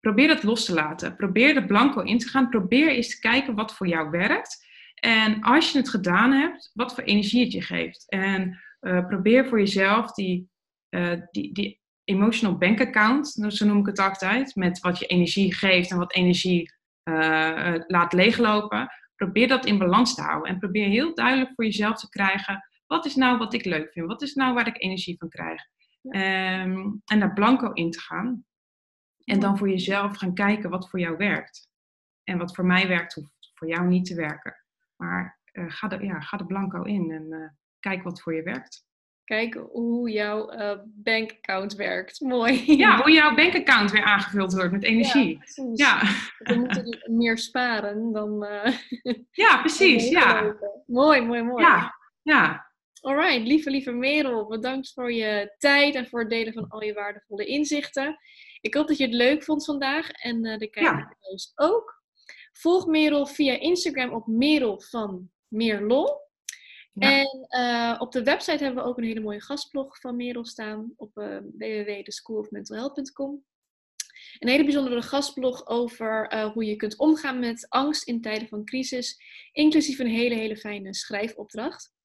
probeer 0.00 0.28
dat 0.28 0.42
los 0.42 0.64
te 0.64 0.74
laten. 0.74 1.16
Probeer 1.16 1.54
de 1.54 1.66
blanco 1.66 2.00
in 2.00 2.18
te 2.18 2.28
gaan. 2.28 2.48
Probeer 2.48 2.88
eens 2.88 3.10
te 3.10 3.20
kijken 3.20 3.54
wat 3.54 3.74
voor 3.74 3.88
jou 3.88 4.10
werkt. 4.10 4.66
En 4.94 5.40
als 5.42 5.72
je 5.72 5.78
het 5.78 5.88
gedaan 5.88 6.32
hebt, 6.32 6.70
wat 6.74 6.94
voor 6.94 7.04
energie 7.04 7.44
het 7.44 7.52
je 7.52 7.62
geeft. 7.62 8.04
En 8.08 8.60
probeer 8.80 9.48
voor 9.48 9.58
jezelf 9.58 10.12
die, 10.12 10.50
uh, 10.90 11.20
die, 11.30 11.52
die 11.52 11.80
emotional 12.04 12.58
bank 12.58 12.80
account, 12.80 13.28
zo 13.48 13.66
noem 13.66 13.78
ik 13.78 13.86
het 13.86 13.98
altijd, 13.98 14.54
met 14.54 14.80
wat 14.80 14.98
je 14.98 15.06
energie 15.06 15.54
geeft 15.54 15.90
en 15.90 15.98
wat 15.98 16.14
energie 16.14 16.72
uh, 17.04 17.74
laat 17.86 18.12
leeglopen. 18.12 18.88
Probeer 19.16 19.48
dat 19.48 19.66
in 19.66 19.78
balans 19.78 20.14
te 20.14 20.22
houden. 20.22 20.52
En 20.52 20.58
probeer 20.58 20.88
heel 20.88 21.14
duidelijk 21.14 21.54
voor 21.54 21.64
jezelf 21.64 22.00
te 22.00 22.08
krijgen, 22.08 22.68
wat 22.86 23.06
is 23.06 23.14
nou 23.14 23.38
wat 23.38 23.54
ik 23.54 23.64
leuk 23.64 23.92
vind? 23.92 24.06
Wat 24.06 24.22
is 24.22 24.34
nou 24.34 24.54
waar 24.54 24.66
ik 24.66 24.82
energie 24.82 25.18
van 25.18 25.28
krijg? 25.28 25.62
Um, 26.02 27.02
en 27.04 27.20
daar 27.20 27.32
blanco 27.32 27.72
in 27.72 27.90
te 27.90 28.00
gaan. 28.00 28.44
En 29.24 29.40
dan 29.40 29.58
voor 29.58 29.68
jezelf 29.68 30.16
gaan 30.16 30.34
kijken 30.34 30.70
wat 30.70 30.90
voor 30.90 31.00
jou 31.00 31.16
werkt. 31.16 31.68
En 32.24 32.38
wat 32.38 32.54
voor 32.54 32.66
mij 32.66 32.88
werkt, 32.88 33.14
hoeft 33.14 33.52
voor 33.54 33.68
jou 33.68 33.86
niet 33.86 34.04
te 34.04 34.14
werken. 34.14 34.64
Maar 34.96 35.40
uh, 35.52 35.64
ga, 35.68 35.90
er, 35.90 36.04
ja, 36.04 36.20
ga 36.20 36.38
er 36.38 36.46
blanco 36.46 36.82
in 36.82 37.10
en 37.10 37.26
uh, 37.28 37.48
kijk 37.78 38.02
wat 38.02 38.22
voor 38.22 38.34
je 38.34 38.42
werkt. 38.42 38.86
Kijk 39.28 39.54
hoe 39.72 40.10
jouw 40.10 40.52
uh, 40.52 40.78
bankaccount 40.84 41.74
werkt. 41.74 42.20
Mooi. 42.34 42.76
Ja, 42.76 43.02
hoe 43.02 43.12
jouw 43.12 43.34
bankaccount 43.34 43.90
weer 43.90 44.04
aangevuld 44.04 44.52
wordt 44.52 44.72
met 44.72 44.84
energie. 44.84 45.38
Ja, 45.74 45.74
ja. 45.74 46.00
We 46.38 46.54
moeten 46.54 46.98
meer 47.10 47.38
sparen 47.38 48.12
dan. 48.12 48.46
ja, 49.30 49.60
precies. 49.60 50.08
ja. 50.08 50.56
Mooi, 50.86 51.20
mooi, 51.20 51.42
mooi. 51.42 51.64
Ja, 51.64 51.94
ja. 52.22 52.66
Alright, 53.00 53.46
lieve, 53.46 53.70
lieve 53.70 53.92
Merel, 53.92 54.46
bedankt 54.46 54.92
voor 54.92 55.12
je 55.12 55.54
tijd 55.58 55.94
en 55.94 56.08
voor 56.08 56.20
het 56.20 56.30
delen 56.30 56.52
van 56.52 56.68
al 56.68 56.82
je 56.82 56.92
waardevolle 56.92 57.44
inzichten. 57.44 58.18
Ik 58.60 58.74
hoop 58.74 58.88
dat 58.88 58.96
je 58.96 59.04
het 59.04 59.14
leuk 59.14 59.44
vond 59.44 59.64
vandaag 59.64 60.10
en 60.10 60.44
uh, 60.44 60.58
de 60.58 60.70
kijkers 60.70 61.52
ja. 61.54 61.66
ook. 61.66 62.02
Volg 62.52 62.86
Merel 62.86 63.26
via 63.26 63.58
Instagram 63.58 64.12
op 64.12 64.26
Merel 64.26 64.80
van 64.80 65.30
Meerlol. 65.48 66.26
En 66.94 67.46
uh, 67.50 67.96
op 67.98 68.12
de 68.12 68.22
website 68.22 68.64
hebben 68.64 68.82
we 68.82 68.88
ook 68.88 68.98
een 68.98 69.04
hele 69.04 69.20
mooie 69.20 69.42
gastblog 69.42 70.00
van 70.00 70.16
Merel 70.16 70.44
staan 70.44 70.92
op 70.96 71.16
uh. 71.16 71.36
Een 74.38 74.48
hele 74.48 74.64
bijzondere 74.64 75.02
gastblog 75.02 75.66
over 75.66 76.32
uh, 76.32 76.52
hoe 76.52 76.64
je 76.64 76.76
kunt 76.76 76.96
omgaan 76.96 77.38
met 77.38 77.66
angst 77.68 78.08
in 78.08 78.20
tijden 78.20 78.48
van 78.48 78.64
crisis, 78.64 79.20
inclusief 79.52 79.98
een 79.98 80.06
hele, 80.06 80.34
hele 80.34 80.56
fijne 80.56 80.94
schrijfopdracht 80.94 81.96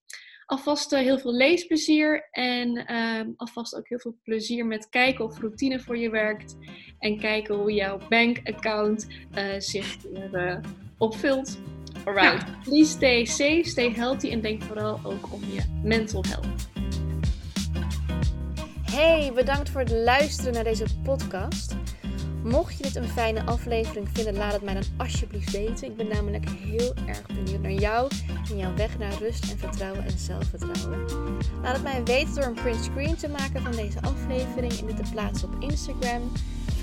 alvast 0.46 0.92
heel 0.92 1.20
veel 1.20 1.34
leesplezier 1.34 2.28
en 2.32 2.92
uh, 2.92 3.22
alvast 3.36 3.76
ook 3.76 3.88
heel 3.88 4.00
veel 4.00 4.18
plezier 4.24 4.66
met 4.66 4.90
kijken 4.90 5.26
of 5.26 5.40
routine 5.40 5.80
voor 5.80 5.98
je 5.98 6.10
werkt 6.10 6.58
en 7.00 7.20
kijken 7.20 7.56
hoe 7.56 7.74
jouw 7.74 8.00
bankaccount 8.10 9.08
zich 9.58 9.98
weer 10.02 10.62
opvult. 10.98 11.58
Alright, 12.06 12.48
ja. 12.48 12.58
please 12.64 12.92
stay 12.92 13.26
safe, 13.26 13.64
stay 13.64 13.94
healthy 13.94 14.30
en 14.32 14.42
denk 14.42 14.64
vooral 14.64 15.00
ook 15.04 15.34
om 15.34 15.42
je 15.52 15.62
mental 15.84 16.24
health. 16.28 16.68
Hey, 18.92 19.32
bedankt 19.36 19.70
voor 19.70 19.82
het 19.82 19.92
luisteren 19.92 20.54
naar 20.54 20.64
deze 20.64 20.86
podcast. 21.04 21.76
Mocht 22.44 22.78
je 22.78 22.84
dit 22.84 22.96
een 22.96 23.08
fijne 23.08 23.44
aflevering 23.46 24.10
vinden, 24.14 24.36
laat 24.36 24.54
het 24.54 24.62
mij 24.62 24.74
dan 24.74 24.84
alsjeblieft 24.98 25.52
weten. 25.52 25.88
Ik 25.88 25.96
ben 25.96 26.08
namelijk 26.08 26.50
heel 26.50 26.94
erg 27.08 27.26
benieuwd 27.26 27.62
naar 27.62 27.72
jou 27.72 28.12
en 28.50 28.58
jouw 28.58 28.76
weg 28.76 28.98
naar 28.98 29.14
rust 29.20 29.52
en 29.52 29.58
vertrouwen 29.58 30.04
en 30.04 30.18
zelfvertrouwen. 30.18 31.06
Laat 31.62 31.74
het 31.74 31.84
mij 31.84 32.04
weten 32.04 32.36
door 32.36 32.44
een 32.44 32.54
print 32.54 32.84
screen 32.84 33.16
te 33.16 33.30
maken 33.30 33.62
van 33.62 33.72
deze 33.72 34.02
aflevering 34.02 34.74
en 34.74 34.86
dit 34.86 35.06
te 35.06 35.12
plaatsen 35.12 35.48
op 35.48 35.64
Instagram. 35.64 36.32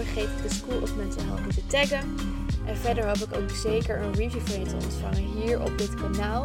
Vergeet 0.05 0.29
de 0.43 0.55
School 0.55 0.81
of 0.83 0.97
Mental 0.97 1.25
Health 1.25 1.45
niet 1.45 1.55
te 1.55 1.67
taggen. 1.67 2.17
En 2.65 2.77
verder 2.77 3.07
hoop 3.07 3.17
ik 3.17 3.37
ook 3.37 3.51
zeker 3.51 4.03
een 4.03 4.13
review 4.13 4.41
van 4.41 4.61
je 4.61 4.67
te 4.67 4.75
ontvangen 4.75 5.43
hier 5.43 5.63
op 5.63 5.79
dit 5.79 5.95
kanaal. 5.95 6.45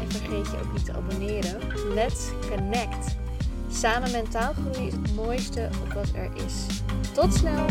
En 0.00 0.10
vergeet 0.10 0.46
je 0.46 0.58
ook 0.64 0.72
niet 0.72 0.84
te 0.84 0.92
abonneren. 0.92 1.60
Let's 1.94 2.28
connect! 2.48 3.16
Samen 3.70 4.10
mentaal 4.10 4.52
groeien 4.52 4.86
is 4.86 4.92
het 4.92 5.14
mooiste 5.14 5.68
op 5.82 5.92
wat 5.92 6.08
er 6.14 6.30
is. 6.46 6.66
Tot 7.12 7.34
snel! 7.34 7.66